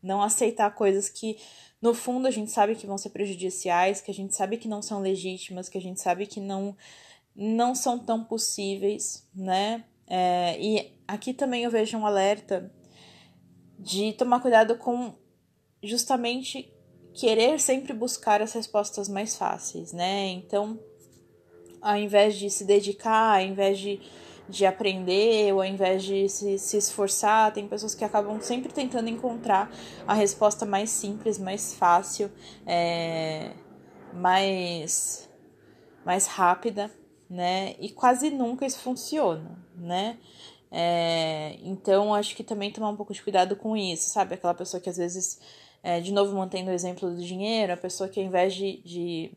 não 0.00 0.22
aceitar 0.22 0.72
coisas 0.72 1.08
que 1.08 1.36
no 1.82 1.92
fundo 1.92 2.28
a 2.28 2.30
gente 2.30 2.52
sabe 2.52 2.76
que 2.76 2.86
vão 2.86 2.96
ser 2.96 3.10
prejudiciais, 3.10 4.00
que 4.00 4.10
a 4.10 4.14
gente 4.14 4.36
sabe 4.36 4.56
que 4.56 4.68
não 4.68 4.80
são 4.80 5.00
legítimas, 5.00 5.68
que 5.68 5.76
a 5.76 5.80
gente 5.80 6.00
sabe 6.00 6.26
que 6.26 6.40
não 6.40 6.76
não 7.34 7.74
são 7.74 7.98
tão 7.98 8.24
possíveis, 8.24 9.28
né? 9.34 9.84
É, 10.06 10.56
e 10.60 10.92
aqui 11.08 11.34
também 11.34 11.64
eu 11.64 11.70
vejo 11.70 11.98
um 11.98 12.06
alerta 12.06 12.72
de 13.78 14.12
tomar 14.12 14.40
cuidado 14.40 14.76
com 14.78 15.12
justamente 15.82 16.72
querer 17.14 17.58
sempre 17.60 17.92
buscar 17.92 18.40
as 18.40 18.52
respostas 18.52 19.08
mais 19.08 19.36
fáceis, 19.36 19.92
né? 19.92 20.28
Então, 20.28 20.78
ao 21.80 21.96
invés 21.96 22.36
de 22.36 22.50
se 22.50 22.64
dedicar, 22.64 23.40
ao 23.40 23.46
invés 23.46 23.78
de, 23.78 24.00
de 24.48 24.64
aprender, 24.66 25.52
ou 25.52 25.60
ao 25.60 25.66
invés 25.66 26.02
de 26.02 26.28
se, 26.28 26.58
se 26.58 26.76
esforçar, 26.76 27.52
tem 27.52 27.66
pessoas 27.66 27.94
que 27.94 28.04
acabam 28.04 28.40
sempre 28.40 28.72
tentando 28.72 29.08
encontrar 29.08 29.70
a 30.06 30.14
resposta 30.14 30.64
mais 30.64 30.90
simples, 30.90 31.38
mais 31.38 31.74
fácil, 31.74 32.30
é, 32.66 33.52
mais, 34.12 35.28
mais 36.04 36.26
rápida, 36.26 36.90
né? 37.28 37.74
E 37.80 37.90
quase 37.90 38.30
nunca 38.30 38.66
isso 38.66 38.78
funciona, 38.78 39.58
né? 39.74 40.18
É, 40.70 41.56
então, 41.62 42.14
acho 42.14 42.34
que 42.34 42.44
também 42.44 42.70
tomar 42.72 42.90
um 42.90 42.96
pouco 42.96 43.12
de 43.12 43.22
cuidado 43.22 43.56
com 43.56 43.76
isso, 43.76 44.10
sabe? 44.10 44.34
Aquela 44.34 44.54
pessoa 44.54 44.80
que 44.80 44.90
às 44.90 44.96
vezes, 44.96 45.40
é, 45.82 46.00
de 46.00 46.12
novo, 46.12 46.36
mantendo 46.36 46.70
o 46.70 46.74
exemplo 46.74 47.10
do 47.10 47.22
dinheiro, 47.22 47.72
a 47.72 47.76
pessoa 47.76 48.08
que 48.08 48.20
ao 48.20 48.26
invés 48.26 48.54
de, 48.54 48.82
de, 48.84 49.32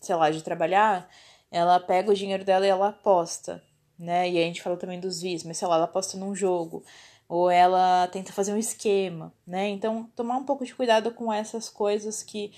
sei 0.00 0.14
lá, 0.16 0.30
de 0.30 0.42
trabalhar, 0.42 1.08
ela 1.52 1.78
pega 1.78 2.10
o 2.10 2.14
dinheiro 2.14 2.44
dela 2.44 2.66
e 2.66 2.70
ela 2.70 2.88
aposta, 2.88 3.62
né? 3.98 4.28
E 4.28 4.38
a 4.38 4.42
gente 4.42 4.62
fala 4.62 4.76
também 4.76 4.98
dos 4.98 5.20
vícios, 5.20 5.44
mas 5.44 5.58
sei 5.58 5.68
lá, 5.68 5.76
ela 5.76 5.84
aposta 5.84 6.16
num 6.16 6.34
jogo, 6.34 6.82
ou 7.28 7.50
ela 7.50 8.08
tenta 8.08 8.32
fazer 8.32 8.54
um 8.54 8.58
esquema, 8.58 9.32
né? 9.46 9.68
Então, 9.68 10.10
tomar 10.16 10.38
um 10.38 10.44
pouco 10.44 10.64
de 10.64 10.74
cuidado 10.74 11.12
com 11.12 11.30
essas 11.30 11.68
coisas 11.68 12.22
que 12.22 12.54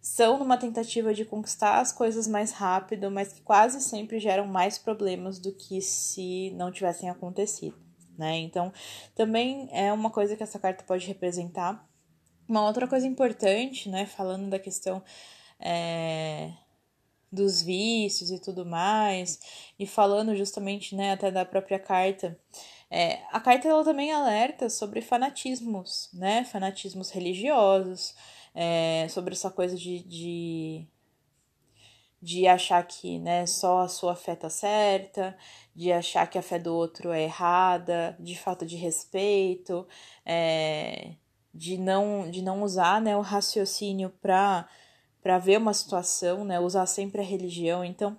são 0.00 0.38
numa 0.38 0.56
tentativa 0.56 1.12
de 1.12 1.26
conquistar 1.26 1.80
as 1.80 1.92
coisas 1.92 2.26
mais 2.26 2.50
rápido, 2.52 3.10
mas 3.10 3.32
que 3.32 3.42
quase 3.42 3.82
sempre 3.82 4.18
geram 4.18 4.46
mais 4.46 4.78
problemas 4.78 5.38
do 5.38 5.52
que 5.52 5.82
se 5.82 6.50
não 6.56 6.72
tivessem 6.72 7.10
acontecido, 7.10 7.76
né? 8.16 8.38
Então, 8.38 8.72
também 9.14 9.68
é 9.72 9.92
uma 9.92 10.10
coisa 10.10 10.36
que 10.36 10.42
essa 10.42 10.58
carta 10.58 10.84
pode 10.84 11.06
representar. 11.06 11.86
Uma 12.48 12.64
outra 12.66 12.88
coisa 12.88 13.06
importante, 13.06 13.90
né, 13.90 14.06
falando 14.06 14.48
da 14.48 14.58
questão 14.58 15.02
é, 15.60 16.50
dos 17.30 17.62
vícios 17.62 18.30
e 18.30 18.38
tudo 18.40 18.64
mais, 18.64 19.38
e 19.78 19.86
falando 19.86 20.34
justamente, 20.34 20.94
né, 20.94 21.12
até 21.12 21.30
da 21.30 21.44
própria 21.44 21.78
carta, 21.78 22.38
é, 22.90 23.20
a 23.30 23.38
carta 23.38 23.68
ela 23.68 23.84
também 23.84 24.12
alerta 24.12 24.70
sobre 24.70 25.02
fanatismos, 25.02 26.08
né, 26.12 26.44
fanatismos 26.44 27.10
religiosos, 27.10 28.14
é, 28.54 29.06
sobre 29.08 29.34
essa 29.34 29.50
coisa 29.50 29.76
de, 29.76 30.02
de, 30.04 30.86
de 32.20 32.46
achar 32.46 32.82
que 32.86 33.18
né, 33.18 33.46
só 33.46 33.80
a 33.80 33.88
sua 33.88 34.16
fé 34.16 34.34
tá 34.34 34.48
certa, 34.48 35.36
de 35.74 35.92
achar 35.92 36.26
que 36.26 36.38
a 36.38 36.42
fé 36.42 36.58
do 36.58 36.74
outro 36.74 37.12
é 37.12 37.24
errada, 37.24 38.16
de 38.18 38.38
falta 38.38 38.64
de 38.64 38.76
respeito, 38.76 39.86
é, 40.24 41.12
de, 41.52 41.76
não, 41.76 42.30
de 42.30 42.42
não 42.42 42.62
usar 42.62 43.00
né, 43.00 43.16
o 43.16 43.20
raciocínio 43.20 44.10
para 44.22 44.68
para 45.22 45.38
ver 45.38 45.58
uma 45.58 45.74
situação, 45.74 46.44
né, 46.44 46.60
usar 46.60 46.86
sempre 46.86 47.20
a 47.20 47.24
religião. 47.24 47.84
Então, 47.84 48.16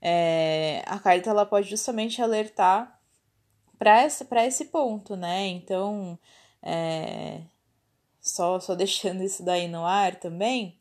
é, 0.00 0.82
a 0.86 0.98
carta 0.98 1.30
ela 1.30 1.46
pode 1.46 1.68
justamente 1.68 2.22
alertar 2.22 2.98
para 3.78 4.04
esse, 4.04 4.26
esse 4.46 4.64
ponto, 4.66 5.16
né? 5.16 5.46
Então, 5.46 6.18
é, 6.62 7.42
só, 8.20 8.58
só 8.60 8.74
deixando 8.74 9.22
isso 9.22 9.42
daí 9.44 9.68
no 9.68 9.84
ar 9.84 10.16
também, 10.16 10.78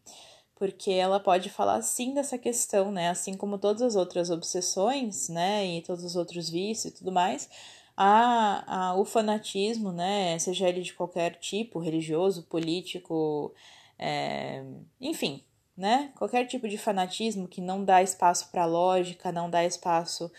porque 0.55 0.91
ela 0.91 1.19
pode 1.19 1.49
falar 1.49 1.81
sim 1.81 2.13
dessa 2.13 2.37
questão, 2.37 2.91
né? 2.91 3.09
Assim 3.09 3.35
como 3.35 3.57
todas 3.57 3.81
as 3.81 3.95
outras 3.95 4.29
obsessões, 4.29 5.29
né? 5.29 5.65
E 5.65 5.81
todos 5.81 6.03
os 6.03 6.15
outros 6.15 6.49
vícios 6.49 6.93
e 6.93 6.97
tudo 6.97 7.11
mais, 7.11 7.49
a, 7.95 8.89
a, 8.89 8.95
o 8.95 9.05
fanatismo, 9.05 9.91
né? 9.91 10.37
Seja 10.39 10.67
ele 10.69 10.81
de 10.81 10.93
qualquer 10.93 11.35
tipo, 11.35 11.79
religioso, 11.79 12.43
político, 12.43 13.53
é, 13.99 14.63
enfim, 15.01 15.43
né? 15.77 16.11
Qualquer 16.15 16.45
tipo 16.47 16.67
de 16.67 16.77
fanatismo 16.77 17.47
que 17.47 17.61
não 17.61 17.85
dá 17.85 18.01
espaço 18.01 18.49
para 18.51 18.65
lógica, 18.65 19.31
não 19.31 19.49
dá 19.49 19.63
espaço 19.63 20.31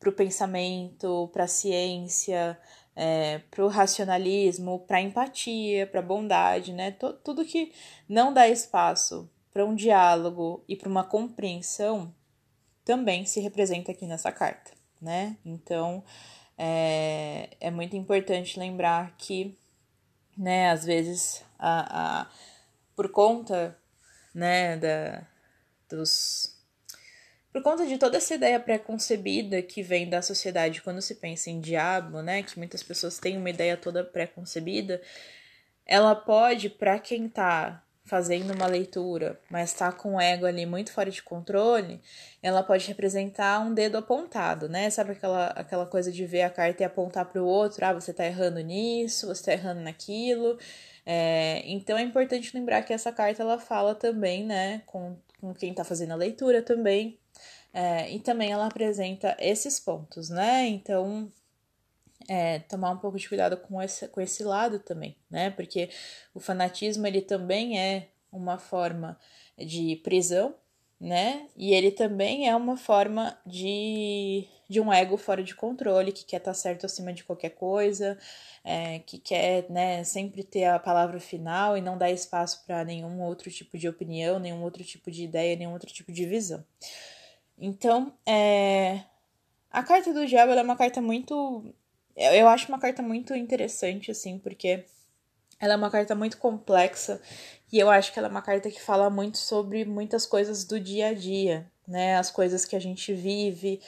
para 0.00 0.10
o 0.10 0.12
pensamento, 0.12 1.30
para 1.32 1.44
a 1.44 1.48
ciência, 1.48 2.58
é, 2.96 3.38
para 3.50 3.64
o 3.64 3.68
racionalismo, 3.68 4.80
para 4.80 4.98
a 4.98 5.00
empatia, 5.02 5.86
para 5.86 6.00
a 6.00 6.02
bondade, 6.02 6.72
né? 6.72 6.90
T 6.90 7.12
tudo 7.24 7.44
que 7.44 7.72
não 8.08 8.32
dá 8.32 8.48
espaço 8.48 9.30
para 9.52 9.64
um 9.64 9.74
diálogo 9.74 10.64
e 10.68 10.74
para 10.74 10.88
uma 10.88 11.04
compreensão 11.04 12.12
também 12.84 13.24
se 13.24 13.38
representa 13.40 13.92
aqui 13.92 14.06
nessa 14.06 14.32
carta, 14.32 14.72
né? 15.00 15.36
Então 15.44 16.02
é, 16.58 17.50
é 17.60 17.70
muito 17.70 17.96
importante 17.96 18.58
lembrar 18.58 19.14
que, 19.16 19.56
né, 20.36 20.70
às 20.70 20.84
vezes, 20.84 21.44
a, 21.58 22.22
a, 22.22 22.26
por 22.96 23.10
conta 23.10 23.78
né, 24.34 24.76
da, 24.76 25.26
dos 25.88 26.52
por 27.52 27.62
conta 27.62 27.86
de 27.86 27.98
toda 27.98 28.16
essa 28.16 28.34
ideia 28.34 28.58
pré-concebida 28.58 29.60
que 29.60 29.82
vem 29.82 30.08
da 30.08 30.22
sociedade 30.22 30.80
quando 30.80 31.02
se 31.02 31.16
pensa 31.16 31.50
em 31.50 31.60
diabo, 31.60 32.22
né, 32.22 32.42
que 32.42 32.56
muitas 32.58 32.82
pessoas 32.82 33.18
têm 33.18 33.36
uma 33.36 33.50
ideia 33.50 33.76
toda 33.76 34.02
pré-concebida, 34.02 35.02
ela 35.84 36.14
pode, 36.14 36.70
para 36.70 36.98
quem 36.98 37.28
tá 37.28 37.84
fazendo 38.12 38.52
uma 38.52 38.66
leitura, 38.66 39.40
mas 39.48 39.72
tá 39.72 39.90
com 39.90 40.16
o 40.16 40.20
ego 40.20 40.44
ali 40.44 40.66
muito 40.66 40.92
fora 40.92 41.10
de 41.10 41.22
controle, 41.22 41.98
ela 42.42 42.62
pode 42.62 42.86
representar 42.86 43.58
um 43.60 43.72
dedo 43.72 43.96
apontado, 43.96 44.68
né? 44.68 44.90
Sabe 44.90 45.12
aquela, 45.12 45.46
aquela 45.46 45.86
coisa 45.86 46.12
de 46.12 46.26
ver 46.26 46.42
a 46.42 46.50
carta 46.50 46.82
e 46.82 46.84
apontar 46.84 47.24
para 47.24 47.42
o 47.42 47.46
outro, 47.46 47.82
ah, 47.86 47.94
você 47.94 48.12
tá 48.12 48.26
errando 48.26 48.60
nisso, 48.60 49.28
você 49.28 49.44
tá 49.44 49.52
errando 49.54 49.80
naquilo. 49.80 50.58
É, 51.06 51.62
então 51.64 51.96
é 51.96 52.02
importante 52.02 52.54
lembrar 52.54 52.82
que 52.82 52.92
essa 52.92 53.10
carta 53.10 53.42
ela 53.42 53.58
fala 53.58 53.94
também, 53.94 54.44
né, 54.44 54.82
com, 54.84 55.16
com 55.40 55.54
quem 55.54 55.72
tá 55.72 55.82
fazendo 55.82 56.12
a 56.12 56.16
leitura 56.16 56.60
também, 56.60 57.18
é, 57.72 58.10
e 58.10 58.20
também 58.20 58.52
ela 58.52 58.66
apresenta 58.66 59.34
esses 59.40 59.80
pontos, 59.80 60.28
né? 60.28 60.66
Então, 60.68 61.32
é, 62.28 62.60
tomar 62.60 62.90
um 62.90 62.98
pouco 62.98 63.18
de 63.18 63.28
cuidado 63.28 63.56
com 63.56 63.80
esse, 63.80 64.08
com 64.08 64.20
esse 64.20 64.42
lado 64.44 64.78
também, 64.78 65.16
né? 65.30 65.50
Porque 65.50 65.90
o 66.34 66.40
fanatismo, 66.40 67.06
ele 67.06 67.22
também 67.22 67.78
é 67.78 68.08
uma 68.30 68.58
forma 68.58 69.18
de 69.58 69.96
prisão, 69.96 70.54
né? 71.00 71.48
E 71.56 71.74
ele 71.74 71.90
também 71.90 72.48
é 72.48 72.54
uma 72.54 72.76
forma 72.76 73.36
de, 73.44 74.46
de 74.68 74.80
um 74.80 74.92
ego 74.92 75.16
fora 75.16 75.42
de 75.42 75.54
controle, 75.54 76.12
que 76.12 76.24
quer 76.24 76.36
estar 76.36 76.52
tá 76.52 76.54
certo 76.54 76.86
acima 76.86 77.12
de 77.12 77.24
qualquer 77.24 77.50
coisa, 77.50 78.16
é, 78.64 79.00
que 79.00 79.18
quer 79.18 79.68
né, 79.68 80.04
sempre 80.04 80.44
ter 80.44 80.64
a 80.64 80.78
palavra 80.78 81.18
final 81.18 81.76
e 81.76 81.80
não 81.80 81.98
dar 81.98 82.10
espaço 82.10 82.64
para 82.64 82.84
nenhum 82.84 83.20
outro 83.20 83.50
tipo 83.50 83.76
de 83.76 83.88
opinião, 83.88 84.38
nenhum 84.38 84.62
outro 84.62 84.84
tipo 84.84 85.10
de 85.10 85.24
ideia, 85.24 85.56
nenhum 85.56 85.72
outro 85.72 85.92
tipo 85.92 86.12
de 86.12 86.24
visão. 86.24 86.64
Então, 87.58 88.12
é... 88.26 89.02
a 89.70 89.82
carta 89.82 90.12
do 90.12 90.26
diabo 90.26 90.52
é 90.52 90.62
uma 90.62 90.76
carta 90.76 91.00
muito. 91.00 91.74
Eu 92.16 92.48
acho 92.48 92.68
uma 92.68 92.78
carta 92.78 93.02
muito 93.02 93.34
interessante, 93.34 94.10
assim, 94.10 94.38
porque 94.38 94.84
ela 95.58 95.74
é 95.74 95.76
uma 95.76 95.90
carta 95.90 96.14
muito 96.14 96.38
complexa 96.38 97.20
e 97.72 97.78
eu 97.78 97.88
acho 97.88 98.12
que 98.12 98.18
ela 98.18 98.28
é 98.28 98.30
uma 98.30 98.42
carta 98.42 98.70
que 98.70 98.80
fala 98.80 99.08
muito 99.08 99.38
sobre 99.38 99.84
muitas 99.84 100.26
coisas 100.26 100.64
do 100.64 100.78
dia 100.78 101.08
a 101.08 101.14
dia, 101.14 101.70
né? 101.86 102.16
As 102.16 102.30
coisas 102.30 102.64
que 102.64 102.76
a 102.76 102.80
gente 102.80 103.14
vive, 103.14 103.80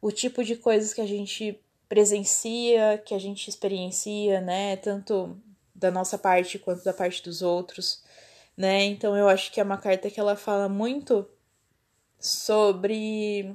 o 0.00 0.12
tipo 0.12 0.42
de 0.44 0.56
coisas 0.56 0.94
que 0.94 1.00
a 1.00 1.06
gente 1.06 1.60
presencia, 1.88 3.02
que 3.04 3.14
a 3.14 3.18
gente 3.18 3.48
experiencia, 3.48 4.40
né? 4.40 4.76
Tanto 4.76 5.36
da 5.74 5.90
nossa 5.90 6.16
parte 6.16 6.58
quanto 6.58 6.82
da 6.84 6.94
parte 6.94 7.22
dos 7.22 7.42
outros, 7.42 8.02
né? 8.56 8.84
Então 8.84 9.16
eu 9.16 9.28
acho 9.28 9.52
que 9.52 9.60
é 9.60 9.64
uma 9.64 9.78
carta 9.78 10.10
que 10.10 10.20
ela 10.20 10.36
fala 10.36 10.68
muito 10.68 11.28
sobre. 12.18 13.54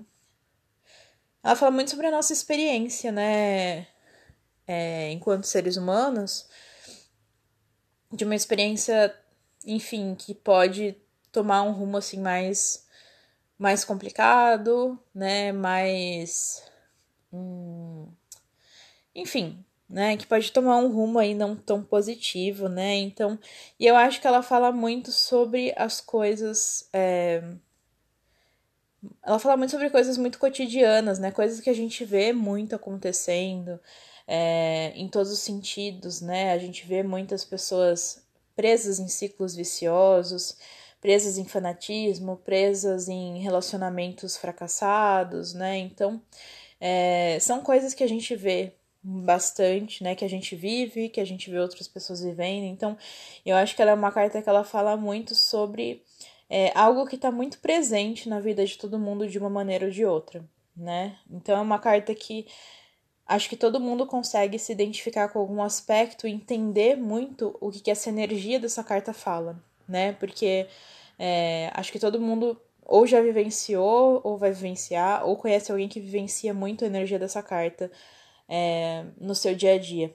Ela 1.43 1.55
fala 1.55 1.71
muito 1.71 1.91
sobre 1.91 2.07
a 2.07 2.11
nossa 2.11 2.33
experiência, 2.33 3.11
né? 3.11 3.87
É, 4.73 5.11
enquanto 5.11 5.43
seres 5.47 5.75
humanos, 5.75 6.47
de 8.09 8.23
uma 8.23 8.35
experiência, 8.35 9.13
enfim, 9.65 10.15
que 10.15 10.33
pode 10.33 10.95
tomar 11.29 11.63
um 11.63 11.73
rumo 11.73 11.97
assim 11.97 12.21
mais 12.21 12.87
mais 13.59 13.83
complicado, 13.83 14.97
né? 15.13 15.51
Mais 15.51 16.63
hum, 17.33 18.07
enfim, 19.13 19.61
né, 19.89 20.15
que 20.15 20.25
pode 20.25 20.49
tomar 20.53 20.77
um 20.77 20.89
rumo 20.89 21.19
aí 21.19 21.35
não 21.35 21.53
tão 21.53 21.83
positivo, 21.83 22.69
né? 22.69 22.95
Então, 22.95 23.37
e 23.77 23.85
eu 23.85 23.97
acho 23.97 24.21
que 24.21 24.27
ela 24.27 24.41
fala 24.41 24.71
muito 24.71 25.11
sobre 25.11 25.73
as 25.75 25.99
coisas 25.99 26.87
é, 26.93 27.43
ela 29.21 29.37
fala 29.37 29.57
muito 29.57 29.71
sobre 29.71 29.89
coisas 29.89 30.17
muito 30.17 30.39
cotidianas, 30.39 31.19
né? 31.19 31.29
Coisas 31.29 31.59
que 31.59 31.69
a 31.69 31.73
gente 31.73 32.05
vê 32.05 32.31
muito 32.31 32.73
acontecendo 32.73 33.77
é, 34.33 34.93
em 34.95 35.09
todos 35.09 35.29
os 35.29 35.39
sentidos, 35.39 36.21
né? 36.21 36.53
A 36.53 36.57
gente 36.57 36.87
vê 36.87 37.03
muitas 37.03 37.43
pessoas 37.43 38.25
presas 38.55 38.97
em 38.97 39.09
ciclos 39.09 39.53
viciosos, 39.53 40.57
presas 41.01 41.37
em 41.37 41.43
fanatismo, 41.43 42.37
presas 42.37 43.09
em 43.09 43.41
relacionamentos 43.41 44.37
fracassados, 44.37 45.53
né? 45.53 45.79
Então, 45.79 46.21
é, 46.79 47.39
são 47.41 47.59
coisas 47.61 47.93
que 47.93 48.05
a 48.05 48.07
gente 48.07 48.33
vê 48.33 48.71
bastante, 49.03 50.01
né? 50.01 50.15
Que 50.15 50.23
a 50.23 50.29
gente 50.29 50.55
vive, 50.55 51.09
que 51.09 51.19
a 51.19 51.25
gente 51.25 51.51
vê 51.51 51.59
outras 51.59 51.89
pessoas 51.89 52.23
vivendo. 52.23 52.63
Então, 52.63 52.97
eu 53.45 53.57
acho 53.57 53.75
que 53.75 53.81
ela 53.81 53.91
é 53.91 53.95
uma 53.95 54.13
carta 54.13 54.41
que 54.41 54.47
ela 54.47 54.63
fala 54.63 54.95
muito 54.95 55.35
sobre 55.35 56.05
é, 56.49 56.71
algo 56.73 57.05
que 57.05 57.17
está 57.17 57.29
muito 57.31 57.59
presente 57.59 58.29
na 58.29 58.39
vida 58.39 58.65
de 58.65 58.77
todo 58.77 58.97
mundo 58.97 59.27
de 59.27 59.37
uma 59.37 59.49
maneira 59.49 59.87
ou 59.87 59.91
de 59.91 60.05
outra, 60.05 60.41
né? 60.73 61.17
Então, 61.29 61.57
é 61.57 61.61
uma 61.61 61.79
carta 61.79 62.15
que 62.15 62.47
acho 63.31 63.47
que 63.49 63.55
todo 63.55 63.79
mundo 63.79 64.05
consegue 64.05 64.59
se 64.59 64.73
identificar 64.73 65.29
com 65.29 65.39
algum 65.39 65.61
aspecto 65.61 66.27
e 66.27 66.31
entender 66.31 66.97
muito 66.97 67.57
o 67.61 67.71
que, 67.71 67.79
que 67.79 67.89
essa 67.89 68.09
energia 68.09 68.59
dessa 68.59 68.83
carta 68.83 69.13
fala, 69.13 69.57
né? 69.87 70.11
Porque 70.13 70.67
é, 71.17 71.71
acho 71.73 71.93
que 71.93 71.99
todo 71.99 72.19
mundo 72.19 72.59
ou 72.85 73.07
já 73.07 73.21
vivenciou, 73.21 74.19
ou 74.23 74.37
vai 74.37 74.51
vivenciar, 74.51 75.25
ou 75.25 75.37
conhece 75.37 75.71
alguém 75.71 75.87
que 75.87 75.99
vivencia 75.99 76.53
muito 76.53 76.83
a 76.83 76.87
energia 76.87 77.17
dessa 77.17 77.41
carta 77.41 77.89
é, 78.49 79.05
no 79.17 79.33
seu 79.33 79.55
dia 79.55 79.75
a 79.75 79.77
dia, 79.77 80.13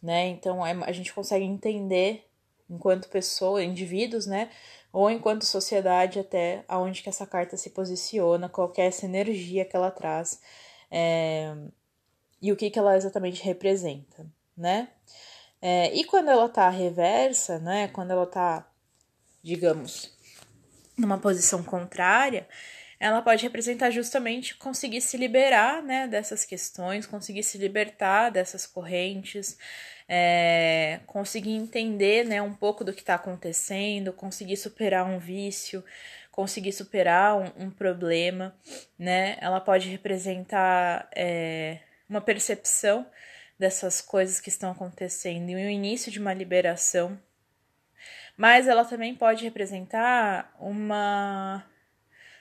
né? 0.00 0.28
Então 0.28 0.64
é, 0.64 0.72
a 0.84 0.92
gente 0.92 1.12
consegue 1.12 1.44
entender 1.44 2.24
enquanto 2.70 3.08
pessoa, 3.08 3.64
indivíduos, 3.64 4.24
né? 4.24 4.50
Ou 4.92 5.10
enquanto 5.10 5.44
sociedade 5.44 6.20
até 6.20 6.64
aonde 6.68 7.02
que 7.02 7.08
essa 7.08 7.26
carta 7.26 7.56
se 7.56 7.70
posiciona, 7.70 8.48
qual 8.48 8.72
é 8.76 8.86
essa 8.86 9.04
energia 9.04 9.64
que 9.64 9.74
ela 9.74 9.90
traz. 9.90 10.40
É, 10.90 11.52
e 12.44 12.52
o 12.52 12.56
que, 12.56 12.68
que 12.68 12.78
ela 12.78 12.94
exatamente 12.94 13.42
representa, 13.42 14.26
né? 14.54 14.88
É, 15.62 15.94
e 15.94 16.04
quando 16.04 16.28
ela 16.28 16.46
tá 16.46 16.68
reversa, 16.68 17.58
né? 17.58 17.88
Quando 17.88 18.10
ela 18.10 18.26
tá, 18.26 18.70
digamos, 19.42 20.12
numa 20.94 21.16
posição 21.16 21.62
contrária, 21.62 22.46
ela 23.00 23.22
pode 23.22 23.42
representar 23.42 23.90
justamente 23.90 24.56
conseguir 24.56 25.00
se 25.00 25.16
liberar, 25.16 25.82
né, 25.82 26.06
dessas 26.06 26.44
questões, 26.44 27.06
conseguir 27.06 27.42
se 27.42 27.56
libertar 27.56 28.28
dessas 28.28 28.66
correntes, 28.66 29.56
é, 30.06 31.00
conseguir 31.06 31.52
entender, 31.52 32.26
né, 32.26 32.42
um 32.42 32.52
pouco 32.52 32.84
do 32.84 32.92
que 32.92 33.00
está 33.00 33.14
acontecendo, 33.14 34.12
conseguir 34.12 34.58
superar 34.58 35.06
um 35.06 35.18
vício, 35.18 35.82
conseguir 36.30 36.72
superar 36.72 37.36
um, 37.36 37.66
um 37.66 37.70
problema, 37.70 38.54
né? 38.98 39.38
Ela 39.40 39.60
pode 39.60 39.88
representar 39.88 41.08
é, 41.16 41.78
uma 42.08 42.20
percepção 42.20 43.06
dessas 43.58 44.00
coisas 44.00 44.40
que 44.40 44.48
estão 44.48 44.70
acontecendo 44.70 45.50
e 45.50 45.54
o 45.54 45.70
início 45.70 46.10
de 46.10 46.18
uma 46.18 46.34
liberação. 46.34 47.18
Mas 48.36 48.66
ela 48.66 48.84
também 48.84 49.14
pode 49.14 49.44
representar 49.44 50.54
uma 50.58 51.64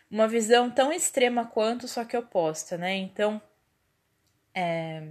uma 0.10 0.28
visão 0.28 0.70
tão 0.70 0.94
extrema 0.94 1.44
quanto, 1.46 1.88
só 1.88 2.06
que 2.06 2.16
oposta, 2.16 2.78
né? 2.78 2.96
Então, 2.96 3.42
é, 4.54 5.02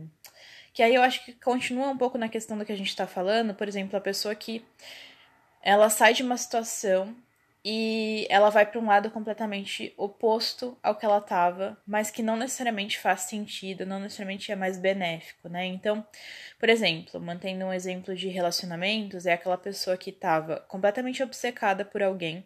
que 0.73 0.83
aí 0.83 0.95
eu 0.95 1.03
acho 1.03 1.25
que 1.25 1.33
continua 1.33 1.89
um 1.89 1.99
pouco 1.99 2.17
na 2.17 2.29
questão 2.29 2.57
do 2.57 2.65
que 2.65 2.73
a 2.73 2.77
gente 2.77 2.89
está 2.89 3.07
falando, 3.07 3.53
por 3.53 3.67
exemplo, 3.67 3.97
a 3.97 4.01
pessoa 4.01 4.33
que 4.35 4.65
ela 5.61 5.91
sai 5.91 6.15
de 6.15 6.23
uma 6.23 6.37
situação 6.37 7.17
e 7.65 8.27
ela 8.29 8.51
vai 8.51 8.67
para 8.67 8.81
um 8.81 8.87
lado 8.87 9.11
completamente 9.11 9.95
oposto 9.97 10.77
ao 10.83 10.97
que 10.97 11.05
ela 11.05 11.19
estava, 11.19 11.79
mas 11.87 12.11
que 12.11 12.23
não 12.23 12.37
necessariamente 12.37 12.99
faz 12.99 13.23
sentido, 13.23 13.87
não 13.87 14.01
necessariamente 14.01 14.51
é 14.51 14.57
mais 14.57 14.79
benéfico, 14.79 15.49
né? 15.49 15.65
Então, 15.67 16.05
por 16.59 16.69
exemplo, 16.69 17.21
mantendo 17.21 17.65
um 17.65 17.73
exemplo 17.73 18.17
de 18.17 18.29
relacionamentos, 18.29 19.27
é 19.27 19.35
aquela 19.35 19.57
pessoa 19.57 19.97
que 19.97 20.11
estava 20.11 20.61
completamente 20.69 21.23
obcecada 21.23 21.85
por 21.85 22.03
alguém, 22.03 22.45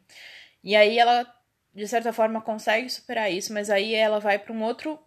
e 0.62 0.76
aí 0.76 0.98
ela, 0.98 1.26
de 1.74 1.88
certa 1.88 2.12
forma, 2.12 2.40
consegue 2.42 2.88
superar 2.90 3.30
isso, 3.32 3.52
mas 3.54 3.70
aí 3.70 3.94
ela 3.94 4.20
vai 4.20 4.38
para 4.38 4.52
um 4.52 4.62
outro, 4.62 4.98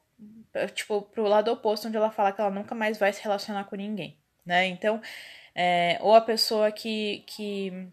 tipo, 0.73 1.03
para 1.03 1.21
o 1.21 1.27
lado 1.27 1.51
oposto, 1.51 1.87
onde 1.87 1.97
ela 1.97 2.11
fala 2.11 2.31
que 2.31 2.41
ela 2.41 2.49
nunca 2.49 2.73
mais 2.73 2.97
vai 2.97 3.13
se 3.13 3.21
relacionar 3.23 3.65
com 3.65 3.75
ninguém, 3.75 4.17
né? 4.45 4.65
Então, 4.67 5.01
é, 5.53 5.97
ou 6.01 6.15
a 6.15 6.21
pessoa 6.21 6.71
que, 6.71 7.23
que 7.27 7.91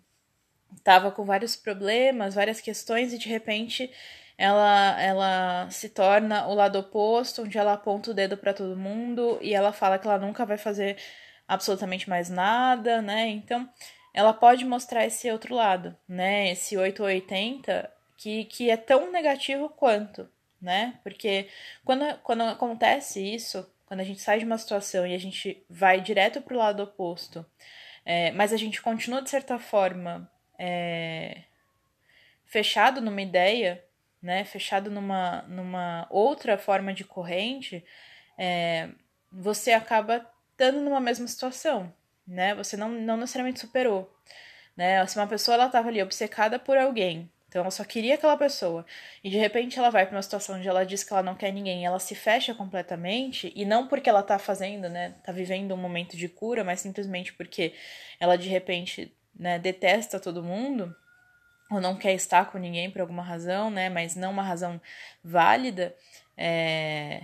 tava 0.85 1.11
com 1.11 1.25
vários 1.25 1.57
problemas, 1.57 2.35
várias 2.35 2.61
questões 2.61 3.13
e 3.13 3.19
de 3.19 3.29
repente 3.29 3.91
ela 4.39 5.01
ela 5.01 5.71
se 5.71 5.89
torna 5.89 6.47
o 6.47 6.55
lado 6.55 6.79
oposto, 6.79 7.43
onde 7.43 7.59
ela 7.59 7.73
aponta 7.75 8.11
o 8.11 8.15
dedo 8.15 8.37
para 8.37 8.53
todo 8.55 8.77
mundo 8.77 9.39
e 9.41 9.55
ela 9.55 9.73
fala 9.73 9.99
que 9.99 10.07
ela 10.07 10.19
nunca 10.19 10.45
vai 10.45 10.59
fazer 10.59 10.97
absolutamente 11.49 12.09
mais 12.09 12.29
nada, 12.29 13.01
né? 13.03 13.29
Então, 13.29 13.69
ela 14.13 14.33
pode 14.33 14.65
mostrar 14.65 15.07
esse 15.07 15.31
outro 15.31 15.55
lado, 15.55 15.97
né? 16.09 16.51
Esse 16.53 16.77
880 16.77 17.91
que 18.17 18.45
que 18.47 18.71
é 18.71 18.77
tão 18.77 19.11
negativo 19.13 19.69
quanto, 19.71 20.29
né? 20.61 20.99
Porque 21.03 21.49
quando 21.85 22.05
quando 22.23 22.43
acontece 22.43 23.21
isso, 23.23 23.69
quando 23.87 24.01
a 24.01 24.05
gente 24.05 24.21
sai 24.21 24.39
de 24.39 24.45
uma 24.45 24.59
situação 24.59 25.07
e 25.07 25.15
a 25.15 25.19
gente 25.19 25.65
vai 25.71 26.01
direto 26.01 26.43
para 26.43 26.55
o 26.55 26.59
lado 26.59 26.83
oposto, 26.83 27.47
é, 28.05 28.33
mas 28.33 28.53
a 28.53 28.57
gente 28.57 28.83
continua 28.83 29.23
de 29.23 29.31
certa 29.31 29.59
forma 29.59 30.31
é, 30.59 31.43
fechado 32.45 33.01
numa 33.01 33.23
ideia, 33.23 33.83
né, 34.23 34.45
fechado 34.45 34.91
numa, 34.91 35.43
numa 35.43 36.07
outra 36.11 36.57
forma 36.57 36.93
de 36.93 37.05
corrente, 37.05 37.85
é, 38.39 38.89
você 39.31 39.73
acaba 39.73 40.27
estando 40.53 40.81
numa 40.81 41.01
mesma 41.01 41.29
situação, 41.29 41.93
né? 42.27 42.55
Você 42.55 42.77
não, 42.77 42.89
não 42.89 43.17
necessariamente 43.19 43.61
superou, 43.61 44.11
né? 44.77 45.07
Se 45.07 45.17
uma 45.19 45.27
pessoa 45.27 45.55
ela 45.55 45.67
estava 45.67 45.89
ali 45.89 46.03
obcecada 46.03 46.59
por 46.59 46.79
alguém, 46.79 47.31
então 47.49 47.61
ela 47.61 47.71
só 47.71 47.85
queria 47.85 48.15
aquela 48.15 48.37
pessoa, 48.37 48.85
e 49.23 49.31
de 49.31 49.37
repente 49.37 49.79
ela 49.79 49.91
vai 49.91 50.07
para 50.07 50.17
uma 50.17 50.23
situação 50.23 50.57
onde 50.57 50.67
ela 50.69 50.85
diz 50.85 51.05
que 51.05 51.13
ela 51.13 51.23
não 51.23 51.35
quer 51.35 51.53
ninguém, 51.53 51.85
ela 51.87 51.99
se 51.99 52.15
fecha 52.15 52.55
completamente, 52.55 53.53
e 53.55 53.65
não 53.65 53.87
porque 53.87 54.09
ela 54.09 54.23
tá 54.23 54.39
fazendo, 54.39 54.89
né, 54.89 55.15
tá 55.23 55.33
vivendo 55.33 55.73
um 55.75 55.77
momento 55.77 56.17
de 56.17 56.29
cura, 56.29 56.65
mas 56.65 56.81
simplesmente 56.81 57.33
porque 57.35 57.75
ela 58.19 58.37
de 58.37 58.49
repente 58.49 59.15
né, 59.39 59.59
detesta 59.59 60.19
todo 60.19 60.43
mundo 60.43 60.95
ou 61.71 61.81
não 61.81 61.97
quer 61.97 62.15
estar 62.15 62.51
com 62.51 62.59
ninguém 62.59 62.91
por 62.91 63.01
alguma 63.01 63.23
razão, 63.23 63.71
né, 63.71 63.89
mas 63.89 64.15
não 64.15 64.31
uma 64.31 64.43
razão 64.43 64.81
válida, 65.23 65.95
é, 66.37 67.23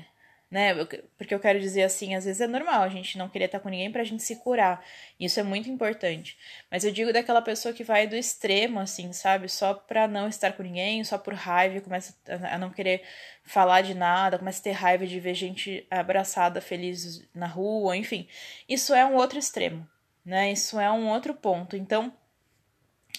né, 0.50 0.74
porque 1.16 1.34
eu 1.34 1.40
quero 1.40 1.60
dizer 1.60 1.84
assim, 1.84 2.14
às 2.14 2.24
vezes 2.24 2.40
é 2.40 2.46
normal 2.46 2.82
a 2.82 2.88
gente 2.88 3.16
não 3.16 3.28
querer 3.28 3.46
estar 3.46 3.60
com 3.60 3.68
ninguém 3.68 3.90
pra 3.90 4.04
gente 4.04 4.22
se 4.22 4.36
curar, 4.36 4.84
isso 5.18 5.38
é 5.38 5.42
muito 5.42 5.70
importante, 5.70 6.36
mas 6.70 6.84
eu 6.84 6.90
digo 6.90 7.12
daquela 7.12 7.40
pessoa 7.40 7.72
que 7.72 7.84
vai 7.84 8.06
do 8.06 8.16
extremo, 8.16 8.80
assim, 8.80 9.12
sabe, 9.12 9.48
só 9.48 9.74
pra 9.74 10.08
não 10.08 10.28
estar 10.28 10.52
com 10.52 10.62
ninguém, 10.62 11.04
só 11.04 11.16
por 11.16 11.34
raiva, 11.34 11.80
começa 11.80 12.14
a 12.26 12.58
não 12.58 12.70
querer 12.70 13.02
falar 13.44 13.82
de 13.82 13.94
nada, 13.94 14.38
começa 14.38 14.60
a 14.60 14.64
ter 14.64 14.72
raiva 14.72 15.06
de 15.06 15.20
ver 15.20 15.34
gente 15.34 15.86
abraçada, 15.88 16.60
feliz 16.60 17.26
na 17.32 17.46
rua, 17.46 17.96
enfim, 17.96 18.28
isso 18.68 18.92
é 18.92 19.06
um 19.06 19.14
outro 19.14 19.38
extremo, 19.38 19.88
né? 20.24 20.52
Isso 20.52 20.78
é 20.78 20.90
um 20.90 21.08
outro 21.08 21.34
ponto. 21.34 21.76
Então, 21.76 22.12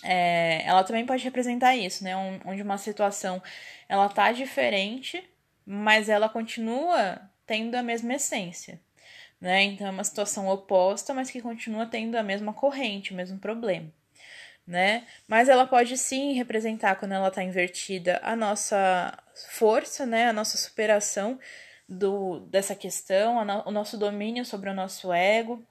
é, 0.04 0.64
ela 0.66 0.84
também 0.84 1.06
pode 1.06 1.24
representar 1.24 1.76
isso, 1.76 2.04
né? 2.04 2.16
Um, 2.16 2.40
onde 2.46 2.62
uma 2.62 2.78
situação 2.78 3.42
ela 3.88 4.10
tá 4.10 4.32
diferente, 4.32 5.24
mas 5.66 6.10
ela 6.10 6.28
continua 6.30 7.22
tendo 7.46 7.76
a 7.76 7.84
mesma 7.84 8.14
essência, 8.16 8.80
né? 9.40 9.64
Então 9.64 9.88
é 9.88 9.92
uma 9.92 10.04
situação 10.04 10.48
oposta, 10.48 11.14
mas 11.14 11.32
que 11.32 11.42
continua 11.42 11.86
tendo 11.86 12.16
a 12.18 12.24
mesma 12.24 12.54
corrente, 12.54 13.14
o 13.14 13.16
mesmo 13.16 13.40
problema, 13.40 13.92
né? 14.68 15.06
Mas 15.28 15.50
ela 15.50 15.68
pode 15.68 15.98
sim 15.98 16.34
representar 16.34 16.96
quando 16.96 17.14
ela 17.14 17.32
tá 17.32 17.44
invertida 17.44 18.20
a 18.24 18.36
nossa 18.36 19.18
força, 19.52 20.06
né? 20.06 20.30
A 20.30 20.34
nossa 20.34 20.58
superação 20.58 21.40
do 21.88 22.40
dessa 22.42 22.76
questão, 22.76 23.44
no, 23.46 23.68
o 23.68 23.72
nosso 23.72 23.98
domínio 23.98 24.46
sobre 24.46 24.70
o 24.70 24.74
nosso 24.74 25.14
ego, 25.14 25.66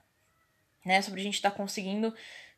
né? 0.85 1.01
Sobre 1.01 1.21
a 1.21 1.23
gente 1.23 1.35
estar 1.35 1.51
tá 1.51 1.57
conseguindo 1.57 2.13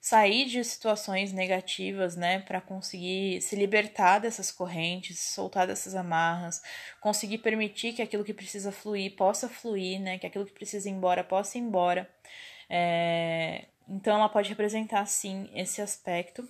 sair 0.06 0.46
de 0.46 0.64
situações 0.64 1.34
negativas, 1.34 2.16
né, 2.16 2.38
para 2.42 2.62
conseguir 2.62 3.42
se 3.42 3.56
libertar 3.56 4.20
dessas 4.20 4.52
correntes, 4.52 5.20
soltar 5.20 5.66
dessas 5.66 5.96
amarras, 5.96 6.62
conseguir 7.02 7.40
permitir 7.40 7.92
que 7.92 8.04
aquilo 8.04 8.24
que 8.24 8.32
precisa 8.32 8.72
fluir 8.72 9.16
possa 9.16 9.50
fluir, 9.50 10.00
né, 10.00 10.20
que 10.20 10.28
aquilo 10.28 10.46
que 10.46 10.54
precisa 10.54 10.88
ir 10.88 10.92
embora 10.92 11.24
possa 11.24 11.58
ir 11.58 11.62
embora. 11.62 12.08
É... 12.70 13.66
Então 13.90 14.16
ela 14.16 14.30
pode 14.30 14.48
representar 14.48 15.08
sim 15.08 15.50
esse 15.56 15.82
aspecto. 15.82 16.48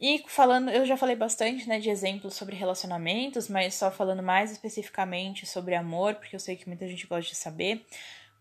E 0.00 0.22
falando, 0.28 0.70
eu 0.70 0.86
já 0.86 0.96
falei 0.96 1.16
bastante, 1.16 1.68
né, 1.68 1.80
de 1.80 1.90
exemplos 1.90 2.34
sobre 2.34 2.54
relacionamentos, 2.54 3.48
mas 3.48 3.74
só 3.74 3.90
falando 3.90 4.22
mais 4.22 4.52
especificamente 4.52 5.44
sobre 5.44 5.74
amor, 5.74 6.14
porque 6.14 6.36
eu 6.36 6.40
sei 6.40 6.54
que 6.54 6.68
muita 6.68 6.86
gente 6.86 7.04
gosta 7.08 7.30
de 7.32 7.36
saber. 7.36 7.84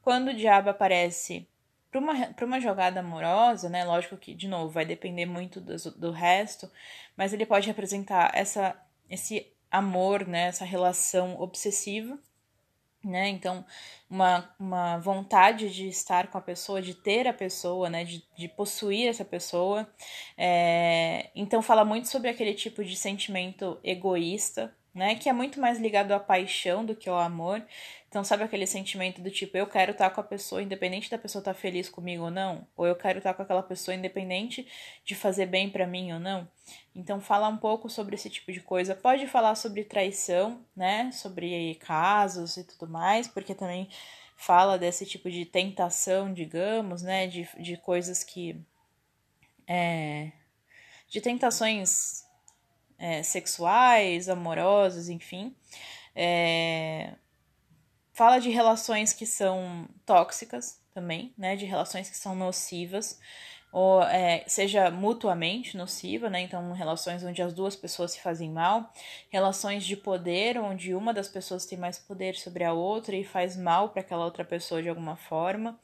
Quando 0.04 0.28
o 0.28 0.36
diabo 0.36 0.70
aparece 0.70 1.48
para 1.92 2.00
uma, 2.00 2.14
uma 2.42 2.60
jogada 2.60 3.00
amorosa, 3.00 3.70
né? 3.70 3.84
Lógico 3.84 4.18
que, 4.18 4.34
de 4.34 4.48
novo, 4.48 4.70
vai 4.70 4.86
depender 4.86 5.26
muito 5.26 5.60
do, 5.60 5.76
do 5.92 6.12
resto, 6.12 6.70
mas 7.18 7.34
ele 7.34 7.46
pode 7.46 7.68
representar 7.68 8.32
essa, 8.34 8.76
esse 9.10 9.52
amor, 9.72 10.28
né? 10.28 10.48
Essa 10.48 10.66
relação 10.66 11.40
obsessiva, 11.40 12.18
né? 13.04 13.30
Então, 13.30 13.66
uma, 14.10 14.54
uma 14.60 14.98
vontade 15.00 15.74
de 15.74 15.88
estar 15.88 16.28
com 16.28 16.38
a 16.38 16.42
pessoa, 16.42 16.82
de 16.82 16.94
ter 16.94 17.28
a 17.28 17.34
pessoa, 17.34 17.90
né? 17.90 18.04
De, 18.04 18.24
de 18.38 18.48
possuir 18.48 19.08
essa 19.08 19.26
pessoa. 19.26 19.90
É, 20.38 21.30
então, 21.36 21.62
fala 21.62 21.84
muito 21.84 22.08
sobre 22.08 22.30
aquele 22.30 22.54
tipo 22.54 22.84
de 22.84 22.96
sentimento 22.96 23.80
egoísta, 23.84 24.76
né? 24.94 25.16
Que 25.16 25.30
é 25.30 25.34
muito 25.34 25.60
mais 25.60 25.80
ligado 25.80 26.12
à 26.12 26.20
paixão 26.20 26.86
do 26.86 26.96
que 26.96 27.10
ao 27.10 27.20
amor. 27.20 27.66
Então, 28.08 28.24
sabe 28.24 28.44
aquele 28.44 28.66
sentimento 28.66 29.22
do 29.22 29.30
tipo, 29.30 29.56
eu 29.56 29.68
quero 29.68 29.92
estar 29.92 30.10
com 30.10 30.20
a 30.20 30.24
pessoa, 30.24 30.64
independente 30.64 31.10
da 31.10 31.18
pessoa 31.18 31.42
estar 31.42 31.54
feliz 31.54 31.88
comigo 31.90 32.24
ou 32.24 32.32
não? 32.32 32.68
Ou 32.76 32.88
eu 32.88 32.96
quero 32.96 33.20
estar 33.20 33.34
com 33.34 33.44
aquela 33.44 33.62
pessoa, 33.62 33.94
independente 33.94 34.68
de 35.06 35.16
fazer 35.16 35.46
bem 35.46 35.70
para 35.70 35.86
mim 35.86 36.12
ou 36.12 36.20
não? 36.20 36.48
Então, 36.96 37.22
fala 37.22 37.48
um 37.48 37.58
pouco 37.58 37.90
sobre 37.90 38.16
esse 38.16 38.30
tipo 38.30 38.52
de 38.52 38.62
coisa. 38.62 38.96
Pode 38.96 39.28
falar 39.28 39.56
sobre 39.56 39.84
traição, 39.84 40.66
né? 40.76 41.12
Sobre 41.12 41.76
casos 41.76 42.58
e 42.58 42.64
tudo 42.64 42.92
mais, 42.92 43.28
porque 43.28 43.54
também 43.54 43.88
fala 44.36 44.78
desse 44.78 45.06
tipo 45.06 45.30
de 45.30 45.46
tentação, 45.46 46.34
digamos, 46.34 47.04
né? 47.04 47.28
De, 47.28 47.48
de 47.60 47.78
coisas 47.78 48.24
que. 48.24 48.60
É, 49.68 50.32
de 51.10 51.22
tentações 51.22 52.24
é, 53.00 53.24
sexuais, 53.24 54.28
amorosas, 54.30 55.10
enfim. 55.10 55.56
É, 56.16 57.14
fala 58.14 58.40
de 58.40 58.50
relações 58.50 59.14
que 59.14 59.26
são 59.26 59.88
tóxicas 60.06 60.82
também, 60.94 61.34
né? 61.38 61.56
De 61.56 61.66
relações 61.66 62.10
que 62.10 62.18
são 62.18 62.36
nocivas, 62.36 63.20
ou 63.72 64.04
é, 64.04 64.44
seja 64.48 64.92
mutuamente 64.92 65.78
nociva, 65.78 66.30
né? 66.30 66.42
Então, 66.42 66.74
relações 66.74 67.24
onde 67.24 67.42
as 67.42 67.54
duas 67.54 67.76
pessoas 67.76 68.12
se 68.12 68.20
fazem 68.20 68.50
mal, 68.52 68.92
relações 69.30 69.86
de 69.86 69.96
poder, 69.96 70.58
onde 70.60 70.94
uma 70.94 71.14
das 71.14 71.30
pessoas 71.30 71.66
tem 71.66 71.78
mais 71.78 71.98
poder 71.98 72.36
sobre 72.36 72.64
a 72.66 72.74
outra 72.74 73.16
e 73.16 73.24
faz 73.24 73.56
mal 73.56 73.90
para 73.90 74.02
aquela 74.02 74.26
outra 74.26 74.44
pessoa 74.44 74.82
de 74.82 74.90
alguma 74.90 75.16
forma. 75.16 75.80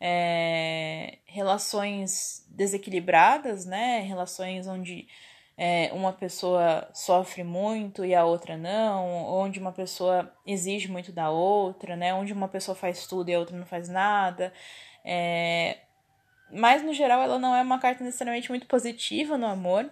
É, 0.00 1.18
relações 1.26 2.44
desequilibradas, 2.48 3.66
né? 3.66 4.00
Relações 4.00 4.66
onde 4.66 5.06
é, 5.56 5.90
uma 5.92 6.12
pessoa 6.12 6.88
sofre 6.92 7.44
muito 7.44 8.04
e 8.04 8.14
a 8.14 8.24
outra 8.24 8.56
não, 8.56 9.06
onde 9.26 9.60
uma 9.60 9.72
pessoa 9.72 10.32
exige 10.46 10.90
muito 10.90 11.12
da 11.12 11.30
outra, 11.30 11.96
né? 11.96 12.12
Onde 12.12 12.32
uma 12.32 12.48
pessoa 12.48 12.74
faz 12.74 13.06
tudo 13.06 13.28
e 13.28 13.34
a 13.34 13.38
outra 13.38 13.56
não 13.56 13.66
faz 13.66 13.88
nada. 13.88 14.52
É... 15.04 15.78
Mas 16.52 16.82
no 16.82 16.92
geral 16.92 17.20
ela 17.22 17.38
não 17.38 17.54
é 17.54 17.62
uma 17.62 17.78
carta 17.78 18.02
necessariamente 18.04 18.50
muito 18.50 18.66
positiva 18.66 19.38
no 19.38 19.46
amor 19.46 19.90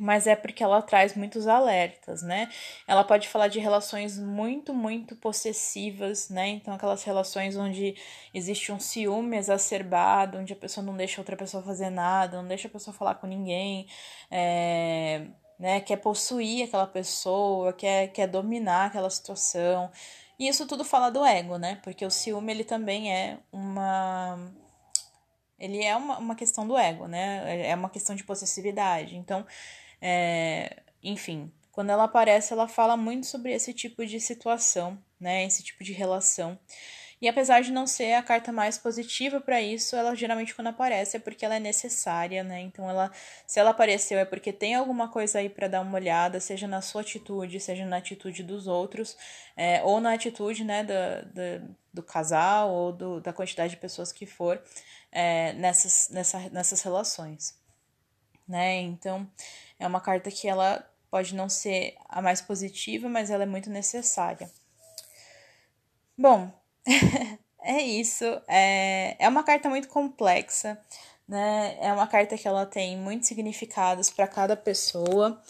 mas 0.00 0.26
é 0.26 0.34
porque 0.34 0.64
ela 0.64 0.80
traz 0.80 1.14
muitos 1.14 1.46
alertas, 1.46 2.22
né? 2.22 2.48
Ela 2.86 3.04
pode 3.04 3.28
falar 3.28 3.48
de 3.48 3.60
relações 3.60 4.18
muito, 4.18 4.72
muito 4.72 5.14
possessivas, 5.14 6.30
né? 6.30 6.48
Então, 6.48 6.72
aquelas 6.72 7.04
relações 7.04 7.54
onde 7.54 7.94
existe 8.32 8.72
um 8.72 8.80
ciúme 8.80 9.36
exacerbado, 9.36 10.38
onde 10.38 10.54
a 10.54 10.56
pessoa 10.56 10.82
não 10.84 10.96
deixa 10.96 11.20
outra 11.20 11.36
pessoa 11.36 11.62
fazer 11.62 11.90
nada, 11.90 12.38
não 12.38 12.48
deixa 12.48 12.66
a 12.66 12.70
pessoa 12.70 12.94
falar 12.96 13.16
com 13.16 13.26
ninguém, 13.26 13.86
é, 14.30 15.26
né? 15.58 15.80
Quer 15.82 15.98
possuir 15.98 16.64
aquela 16.64 16.86
pessoa, 16.86 17.74
quer, 17.74 18.08
quer 18.08 18.26
dominar 18.26 18.86
aquela 18.86 19.10
situação. 19.10 19.90
E 20.38 20.48
isso 20.48 20.66
tudo 20.66 20.82
fala 20.82 21.10
do 21.10 21.22
ego, 21.26 21.58
né? 21.58 21.78
Porque 21.82 22.06
o 22.06 22.10
ciúme, 22.10 22.52
ele 22.52 22.64
também 22.64 23.12
é 23.12 23.38
uma 23.52 24.38
ele 25.58 25.84
é 25.84 25.94
uma, 25.94 26.18
uma 26.18 26.34
questão 26.34 26.66
do 26.66 26.76
ego, 26.78 27.06
né? 27.06 27.68
É 27.68 27.74
uma 27.74 27.90
questão 27.90 28.16
de 28.16 28.24
possessividade. 28.24 29.14
Então, 29.14 29.46
é, 30.00 30.82
enfim, 31.02 31.52
quando 31.72 31.90
ela 31.90 32.04
aparece, 32.04 32.52
ela 32.52 32.68
fala 32.68 32.96
muito 32.96 33.26
sobre 33.26 33.52
esse 33.52 33.72
tipo 33.72 34.04
de 34.04 34.20
situação, 34.20 34.98
né? 35.18 35.44
Esse 35.44 35.62
tipo 35.62 35.84
de 35.84 35.92
relação. 35.92 36.58
E 37.20 37.28
apesar 37.28 37.60
de 37.60 37.70
não 37.70 37.86
ser 37.86 38.14
a 38.14 38.22
carta 38.22 38.50
mais 38.50 38.78
positiva 38.78 39.40
para 39.40 39.60
isso, 39.60 39.94
ela 39.94 40.14
geralmente 40.14 40.54
quando 40.54 40.68
aparece 40.68 41.18
é 41.18 41.20
porque 41.20 41.44
ela 41.44 41.56
é 41.56 41.60
necessária, 41.60 42.42
né? 42.42 42.60
Então 42.62 42.88
ela, 42.88 43.12
se 43.46 43.60
ela 43.60 43.70
apareceu 43.70 44.18
é 44.18 44.24
porque 44.24 44.52
tem 44.52 44.74
alguma 44.74 45.06
coisa 45.08 45.38
aí 45.38 45.50
para 45.50 45.68
dar 45.68 45.82
uma 45.82 45.94
olhada, 45.96 46.40
seja 46.40 46.66
na 46.66 46.80
sua 46.80 47.02
atitude, 47.02 47.60
seja 47.60 47.84
na 47.84 47.98
atitude 47.98 48.42
dos 48.42 48.66
outros, 48.66 49.18
é, 49.54 49.82
ou 49.82 50.00
na 50.00 50.14
atitude, 50.14 50.64
né, 50.64 50.82
do, 50.82 50.92
do, 51.34 51.76
do 51.94 52.02
casal 52.02 52.70
ou 52.70 52.92
do, 52.92 53.20
da 53.20 53.34
quantidade 53.34 53.74
de 53.74 53.80
pessoas 53.80 54.12
que 54.12 54.24
for 54.24 54.62
é, 55.12 55.52
nessas, 55.54 56.08
nessa, 56.10 56.38
nessas 56.50 56.80
relações, 56.80 57.54
né? 58.50 58.80
Então 58.80 59.26
é 59.78 59.86
uma 59.86 60.00
carta 60.00 60.30
que 60.30 60.48
ela 60.48 60.84
pode 61.10 61.34
não 61.34 61.48
ser 61.48 61.94
a 62.08 62.20
mais 62.20 62.40
positiva, 62.40 63.08
mas 63.08 63.30
ela 63.30 63.44
é 63.44 63.46
muito 63.46 63.70
necessária. 63.70 64.50
Bom, 66.18 66.50
é 67.62 67.80
isso. 67.82 68.24
É, 68.46 69.16
é 69.18 69.28
uma 69.28 69.42
carta 69.42 69.68
muito 69.68 69.88
complexa, 69.88 70.78
né? 71.26 71.78
É 71.80 71.92
uma 71.92 72.06
carta 72.06 72.36
que 72.36 72.46
ela 72.46 72.66
tem 72.66 72.96
muitos 72.96 73.28
significados 73.28 74.10
para 74.10 74.26
cada 74.26 74.56
pessoa. 74.56 75.40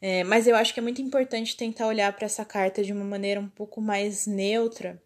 É, 0.00 0.24
mas 0.24 0.46
eu 0.46 0.56
acho 0.56 0.72
que 0.72 0.80
é 0.80 0.82
muito 0.82 1.02
importante 1.02 1.56
tentar 1.56 1.86
olhar 1.86 2.12
para 2.14 2.24
essa 2.24 2.44
carta 2.44 2.82
de 2.82 2.92
uma 2.92 3.04
maneira 3.04 3.38
um 3.40 3.48
pouco 3.48 3.80
mais 3.82 4.26
neutra, 4.26 5.02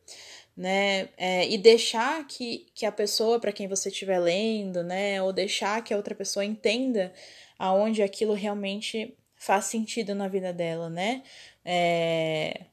né? 0.57 1.09
É, 1.17 1.49
e 1.49 1.59
deixar 1.59 2.25
que, 2.29 2.67
que 2.75 2.87
a 2.87 2.93
pessoa 2.93 3.41
para 3.41 3.53
quem 3.53 3.67
você 3.67 3.89
estiver 3.89 4.21
lendo, 4.21 4.85
né? 4.85 5.21
Ou 5.23 5.33
deixar 5.33 5.83
que 5.83 5.93
a 5.93 5.97
outra 5.97 6.15
pessoa 6.15 6.45
entenda 6.45 7.13
aonde 7.59 8.03
aquilo 8.03 8.35
realmente 8.35 9.17
faz 9.37 9.67
sentido 9.67 10.15
na 10.15 10.29
vida 10.29 10.53
dela, 10.53 10.89
né? 10.89 11.23
É, 11.65 12.67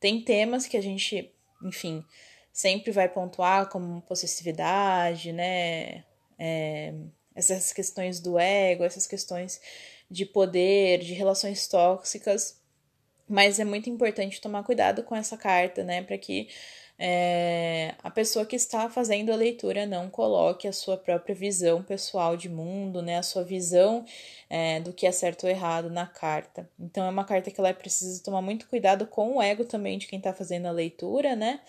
tem 0.00 0.20
temas 0.20 0.66
que 0.66 0.76
a 0.76 0.82
gente, 0.82 1.32
enfim, 1.62 2.04
sempre 2.52 2.92
vai 2.92 3.08
pontuar 3.08 3.68
como 3.68 4.02
possessividade, 4.02 5.32
né? 5.32 6.04
É, 6.38 6.94
essas 7.34 7.72
questões 7.72 8.20
do 8.20 8.38
ego, 8.38 8.84
essas 8.84 9.06
questões 9.06 9.60
de 10.10 10.24
poder, 10.24 11.00
de 11.00 11.14
relações 11.14 11.66
tóxicas, 11.66 12.60
mas 13.28 13.58
é 13.58 13.64
muito 13.64 13.88
importante 13.88 14.40
tomar 14.40 14.62
cuidado 14.62 15.02
com 15.02 15.16
essa 15.16 15.36
carta, 15.36 15.82
né? 15.82 16.02
Para 16.02 16.18
que 16.18 16.48
é, 16.98 17.94
a 18.02 18.10
pessoa 18.10 18.46
que 18.46 18.54
está 18.54 18.88
fazendo 18.88 19.32
a 19.32 19.36
leitura 19.36 19.84
não 19.84 20.08
coloque 20.08 20.68
a 20.68 20.72
sua 20.72 20.96
própria 20.96 21.34
visão 21.34 21.82
pessoal 21.82 22.36
de 22.36 22.48
mundo, 22.48 23.02
né, 23.02 23.18
a 23.18 23.22
sua 23.22 23.42
visão 23.42 24.04
é, 24.48 24.80
do 24.80 24.92
que 24.92 25.06
é 25.06 25.12
certo 25.12 25.44
ou 25.44 25.50
errado 25.50 25.90
na 25.90 26.06
carta. 26.06 26.68
Então 26.78 27.04
é 27.04 27.10
uma 27.10 27.24
carta 27.24 27.50
que 27.50 27.60
ela 27.60 27.74
precisa 27.74 28.22
tomar 28.22 28.42
muito 28.42 28.68
cuidado 28.68 29.06
com 29.06 29.36
o 29.36 29.42
ego 29.42 29.64
também 29.64 29.98
de 29.98 30.06
quem 30.06 30.18
está 30.18 30.32
fazendo 30.32 30.66
a 30.66 30.70
leitura, 30.70 31.34
né? 31.34 31.60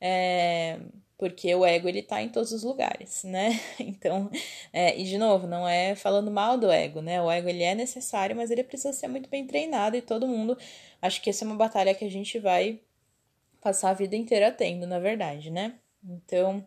É, 0.00 0.78
porque 1.16 1.54
o 1.54 1.64
ego 1.64 1.88
ele 1.88 2.02
tá 2.02 2.20
em 2.20 2.28
todos 2.28 2.52
os 2.52 2.62
lugares, 2.62 3.24
né? 3.24 3.58
Então, 3.80 4.30
é, 4.72 4.98
e 4.98 5.04
de 5.04 5.16
novo, 5.16 5.46
não 5.46 5.66
é 5.66 5.94
falando 5.94 6.30
mal 6.30 6.58
do 6.58 6.70
ego, 6.70 7.00
né? 7.00 7.22
O 7.22 7.30
ego 7.30 7.48
ele 7.48 7.62
é 7.62 7.74
necessário, 7.74 8.36
mas 8.36 8.50
ele 8.50 8.62
precisa 8.64 8.92
ser 8.92 9.08
muito 9.08 9.30
bem 9.30 9.46
treinado 9.46 9.96
e 9.96 10.02
todo 10.02 10.26
mundo, 10.28 10.58
acho 11.00 11.22
que 11.22 11.30
essa 11.30 11.44
é 11.44 11.46
uma 11.46 11.56
batalha 11.56 11.94
que 11.94 12.04
a 12.04 12.10
gente 12.10 12.38
vai 12.38 12.80
passar 13.64 13.90
a 13.90 13.94
vida 13.94 14.14
inteira 14.14 14.52
tendo, 14.52 14.86
na 14.86 14.98
verdade, 14.98 15.50
né? 15.50 15.74
Então, 16.04 16.64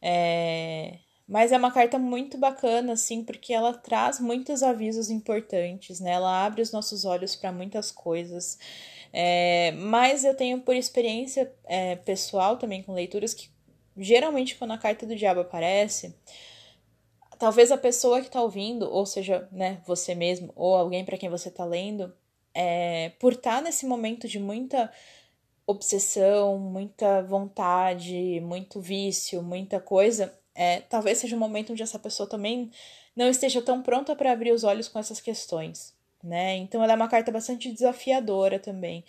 é... 0.00 1.00
Mas 1.28 1.50
é 1.50 1.56
uma 1.56 1.72
carta 1.72 1.98
muito 1.98 2.38
bacana, 2.38 2.92
assim, 2.92 3.24
porque 3.24 3.52
ela 3.52 3.74
traz 3.74 4.20
muitos 4.20 4.62
avisos 4.62 5.10
importantes, 5.10 5.98
né? 5.98 6.12
Ela 6.12 6.46
abre 6.46 6.62
os 6.62 6.70
nossos 6.70 7.04
olhos 7.04 7.34
para 7.34 7.50
muitas 7.50 7.90
coisas. 7.90 8.58
É... 9.12 9.72
Mas 9.72 10.24
eu 10.24 10.36
tenho 10.36 10.60
por 10.60 10.76
experiência 10.76 11.52
é, 11.64 11.96
pessoal 11.96 12.56
também 12.56 12.82
com 12.82 12.92
leituras 12.92 13.34
que 13.34 13.50
geralmente 13.96 14.56
quando 14.56 14.72
a 14.72 14.78
carta 14.78 15.06
do 15.06 15.16
diabo 15.16 15.40
aparece, 15.40 16.14
talvez 17.38 17.72
a 17.72 17.78
pessoa 17.78 18.20
que 18.20 18.26
está 18.26 18.40
ouvindo, 18.40 18.88
ou 18.90 19.06
seja, 19.06 19.48
né, 19.50 19.80
você 19.86 20.14
mesmo, 20.14 20.52
ou 20.54 20.76
alguém 20.76 21.04
para 21.04 21.16
quem 21.16 21.30
você 21.30 21.48
está 21.48 21.64
lendo, 21.64 22.14
é, 22.54 23.10
por 23.18 23.32
estar 23.34 23.56
tá 23.56 23.60
nesse 23.62 23.86
momento 23.86 24.28
de 24.28 24.38
muita 24.38 24.92
obsessão, 25.66 26.58
muita 26.58 27.22
vontade, 27.22 28.40
muito 28.40 28.80
vício, 28.80 29.42
muita 29.42 29.80
coisa, 29.80 30.32
é, 30.54 30.80
talvez 30.80 31.18
seja 31.18 31.36
um 31.36 31.38
momento 31.38 31.72
onde 31.72 31.82
essa 31.82 31.98
pessoa 31.98 32.28
também 32.28 32.70
não 33.14 33.28
esteja 33.28 33.60
tão 33.60 33.82
pronta 33.82 34.14
para 34.16 34.32
abrir 34.32 34.52
os 34.52 34.64
olhos 34.64 34.88
com 34.88 34.98
essas 34.98 35.20
questões, 35.20 35.94
né? 36.22 36.56
Então 36.56 36.82
ela 36.82 36.92
é 36.92 36.96
uma 36.96 37.08
carta 37.08 37.32
bastante 37.32 37.70
desafiadora 37.72 38.58
também, 38.58 39.04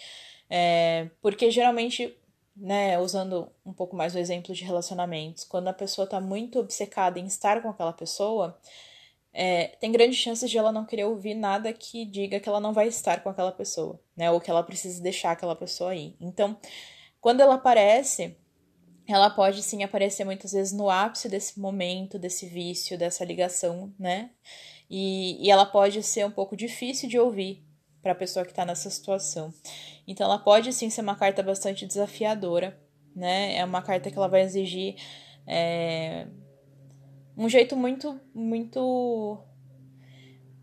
é, 0.50 1.10
porque 1.22 1.52
geralmente, 1.52 2.18
né, 2.56 3.00
usando 3.00 3.50
um 3.66 3.74
pouco 3.74 3.96
mais 3.96 4.16
o 4.16 4.20
exemplo 4.20 4.54
de 4.54 4.64
relacionamentos, 4.64 5.44
quando 5.44 5.68
a 5.68 5.74
pessoa 5.74 6.06
está 6.06 6.20
muito 6.20 6.60
obcecada 6.60 7.20
em 7.20 7.26
estar 7.26 7.62
com 7.62 7.70
aquela 7.70 7.94
pessoa, 7.94 8.58
é, 9.40 9.68
tem 9.80 9.92
grandes 9.92 10.18
chances 10.18 10.50
de 10.50 10.58
ela 10.58 10.72
não 10.72 10.84
querer 10.84 11.06
ouvir 11.06 11.36
nada 11.36 11.72
que 11.72 12.04
diga 12.06 12.40
que 12.40 12.50
ela 12.50 12.60
não 12.60 12.74
vai 12.74 12.88
estar 12.88 13.22
com 13.22 13.30
aquela 13.30 13.52
pessoa, 13.52 14.02
né? 14.16 14.32
Ou 14.32 14.42
que 14.42 14.50
ela 14.50 14.64
precisa 14.64 15.00
deixar 15.00 15.30
aquela 15.30 15.56
pessoa 15.56 15.92
aí. 15.92 16.16
Então, 16.20 16.58
quando 17.22 17.42
ela 17.42 17.54
aparece, 17.54 18.36
ela 19.08 19.30
pode 19.30 19.62
sim 19.62 19.84
aparecer 19.84 20.24
muitas 20.24 20.54
vezes 20.54 20.74
no 20.74 20.90
ápice 20.90 21.30
desse 21.30 21.60
momento, 21.60 22.18
desse 22.18 22.48
vício, 22.48 22.98
dessa 22.98 23.24
ligação, 23.24 23.94
né? 24.00 24.32
E, 24.90 25.46
e 25.46 25.52
ela 25.52 25.68
pode 25.68 26.02
ser 26.02 26.26
um 26.26 26.32
pouco 26.32 26.58
difícil 26.58 27.08
de 27.08 27.20
ouvir 27.20 27.64
para 28.02 28.14
a 28.14 28.16
pessoa 28.16 28.44
que 28.44 28.52
está 28.52 28.66
nessa 28.66 28.90
situação. 28.90 29.54
Então, 30.08 30.26
ela 30.26 30.40
pode 30.40 30.74
sim 30.74 30.90
ser 30.90 31.02
uma 31.02 31.16
carta 31.16 31.44
bastante 31.44 31.86
desafiadora, 31.86 32.76
né? 33.16 33.56
É 33.56 33.64
uma 33.64 33.84
carta 33.84 34.10
que 34.10 34.18
ela 34.18 34.28
vai 34.28 34.42
exigir 34.42 34.96
é, 35.46 36.26
um 37.38 37.48
jeito 37.48 37.76
muito, 37.76 38.20
muito 38.34 39.38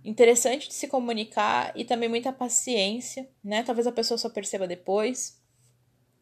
interessante 0.04 0.68
de 0.68 0.74
se 0.74 0.88
comunicar 0.88 1.72
e 1.76 1.84
também 1.84 2.08
muita 2.08 2.32
paciência, 2.32 3.30
né? 3.42 3.62
Talvez 3.62 3.86
a 3.86 3.92
pessoa 3.92 4.18
só 4.18 4.28
perceba 4.28 4.66
depois. 4.66 5.40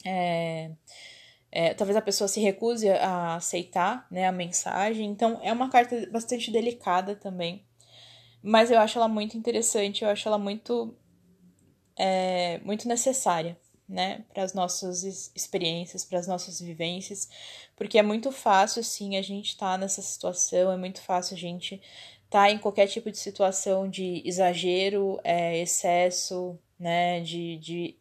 É, 0.05 0.71
é, 1.51 1.75
talvez 1.75 1.97
a 1.97 2.03
pessoa 2.03 2.29
se 2.29 2.41
recuse 2.41 2.89
a 2.89 3.37
aceitar 3.37 4.07
né, 4.11 4.27
a 4.27 4.33
mensagem. 4.33 5.11
Então, 5.11 5.41
é 5.43 5.53
uma 5.53 5.71
carta 5.71 6.07
bastante 6.11 6.51
delicada 6.51 7.17
também. 7.17 7.65
Mas 8.43 8.71
eu 8.71 8.79
acho 8.79 8.99
ela 8.99 9.09
muito 9.09 9.37
interessante, 9.37 10.03
eu 10.03 10.11
acho 10.11 10.27
ela 10.27 10.39
muito, 10.39 10.97
é, 11.97 12.59
muito 12.65 12.89
necessária, 12.89 13.57
né, 13.93 14.25
para 14.33 14.43
as 14.43 14.55
nossas 14.55 15.31
experiências, 15.37 16.03
para 16.03 16.19
as 16.19 16.27
nossas 16.27 16.59
vivências, 16.61 17.29
porque 17.77 17.99
é 17.99 18.03
muito 18.03 18.33
fácil, 18.33 18.83
sim, 18.83 19.19
a 19.19 19.23
gente 19.23 19.49
estar 19.49 19.73
tá 19.73 19.79
nessa 19.79 20.01
situação, 20.01 20.73
é 20.73 20.77
muito 20.79 21.03
fácil 21.03 21.37
a 21.37 21.39
gente 21.39 21.75
estar 22.25 22.45
tá 22.45 22.51
em 22.51 22.59
qualquer 22.59 22.87
tipo 22.89 23.11
de 23.11 23.19
situação 23.19 23.89
de 23.89 24.23
exagero, 24.25 25.21
é, 25.23 25.59
excesso, 25.59 26.59
né, 26.79 27.21
de, 27.21 27.59
de 27.59 27.97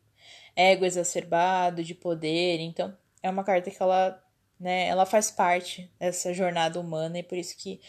ego 0.55 0.85
exacerbado, 0.85 1.83
de 1.83 1.93
poder. 1.93 2.61
Então, 2.61 2.95
é 3.21 3.29
uma 3.29 3.43
carta 3.43 3.69
que 3.69 3.83
ela, 3.83 4.23
né, 4.57 4.87
ela 4.87 5.05
faz 5.05 5.29
parte 5.29 5.91
dessa 5.99 6.33
jornada 6.33 6.79
humana 6.79 7.19
e 7.19 7.23
por 7.23 7.37
isso 7.37 7.57
que 7.57 7.81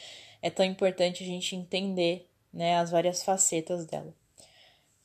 é 0.42 0.50
tão 0.50 0.66
importante 0.66 1.22
a 1.22 1.26
gente 1.26 1.54
entender, 1.54 2.28
né, 2.52 2.78
as 2.78 2.90
várias 2.90 3.22
facetas 3.22 3.86
dela. 3.86 4.12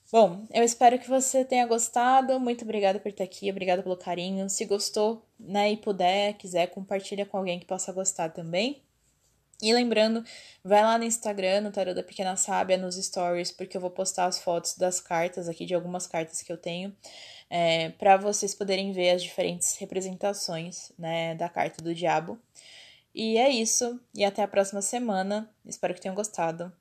Bom, 0.10 0.46
eu 0.54 0.64
espero 0.64 0.98
que 0.98 1.10
você 1.10 1.44
tenha 1.44 1.68
gostado. 1.68 2.40
Muito 2.40 2.64
obrigada 2.64 2.98
por 2.98 3.10
estar 3.10 3.26
aqui, 3.26 3.52
obrigada 3.52 3.84
pelo 3.84 3.98
carinho. 3.98 4.50
Se 4.50 4.64
gostou, 4.66 5.26
né, 5.38 5.72
e 5.72 5.78
puder, 5.78 6.34
quiser, 6.36 6.68
compartilha 6.68 7.26
com 7.26 7.38
alguém 7.38 7.60
que 7.60 7.66
possa 7.66 7.92
gostar 7.92 8.30
também. 8.30 8.82
E 9.62 9.74
lembrando, 9.74 10.24
vai 10.64 10.82
lá 10.84 10.98
no 10.98 11.04
Instagram, 11.04 11.62
no 11.62 11.72
Tarô 11.72 11.94
da 11.94 12.04
Pequena 12.04 12.36
Sábia, 12.38 12.78
nos 12.78 12.96
stories, 12.96 13.52
porque 13.52 13.76
eu 13.76 13.82
vou 13.82 13.90
postar 13.90 14.28
as 14.28 14.40
fotos 14.40 14.78
das 14.78 15.02
cartas 15.02 15.50
aqui, 15.50 15.66
de 15.66 15.74
algumas 15.74 16.08
cartas 16.08 16.42
que 16.42 16.52
eu 16.54 16.58
tenho, 16.58 16.96
é, 17.50 17.90
para 17.90 18.18
vocês 18.18 18.54
poderem 18.56 18.92
ver 18.94 19.10
as 19.12 19.24
diferentes 19.24 19.76
representações, 19.78 20.92
né, 20.98 21.36
da 21.36 21.50
carta 21.50 21.84
do 21.84 21.94
diabo. 21.94 22.40
E 23.16 23.38
é 23.38 23.50
isso, 23.50 24.00
e 24.16 24.24
até 24.24 24.44
a 24.44 24.48
próxima 24.48 24.82
semana. 24.82 25.50
Espero 25.66 25.94
que 25.94 26.02
tenham 26.02 26.16
gostado. 26.16 26.72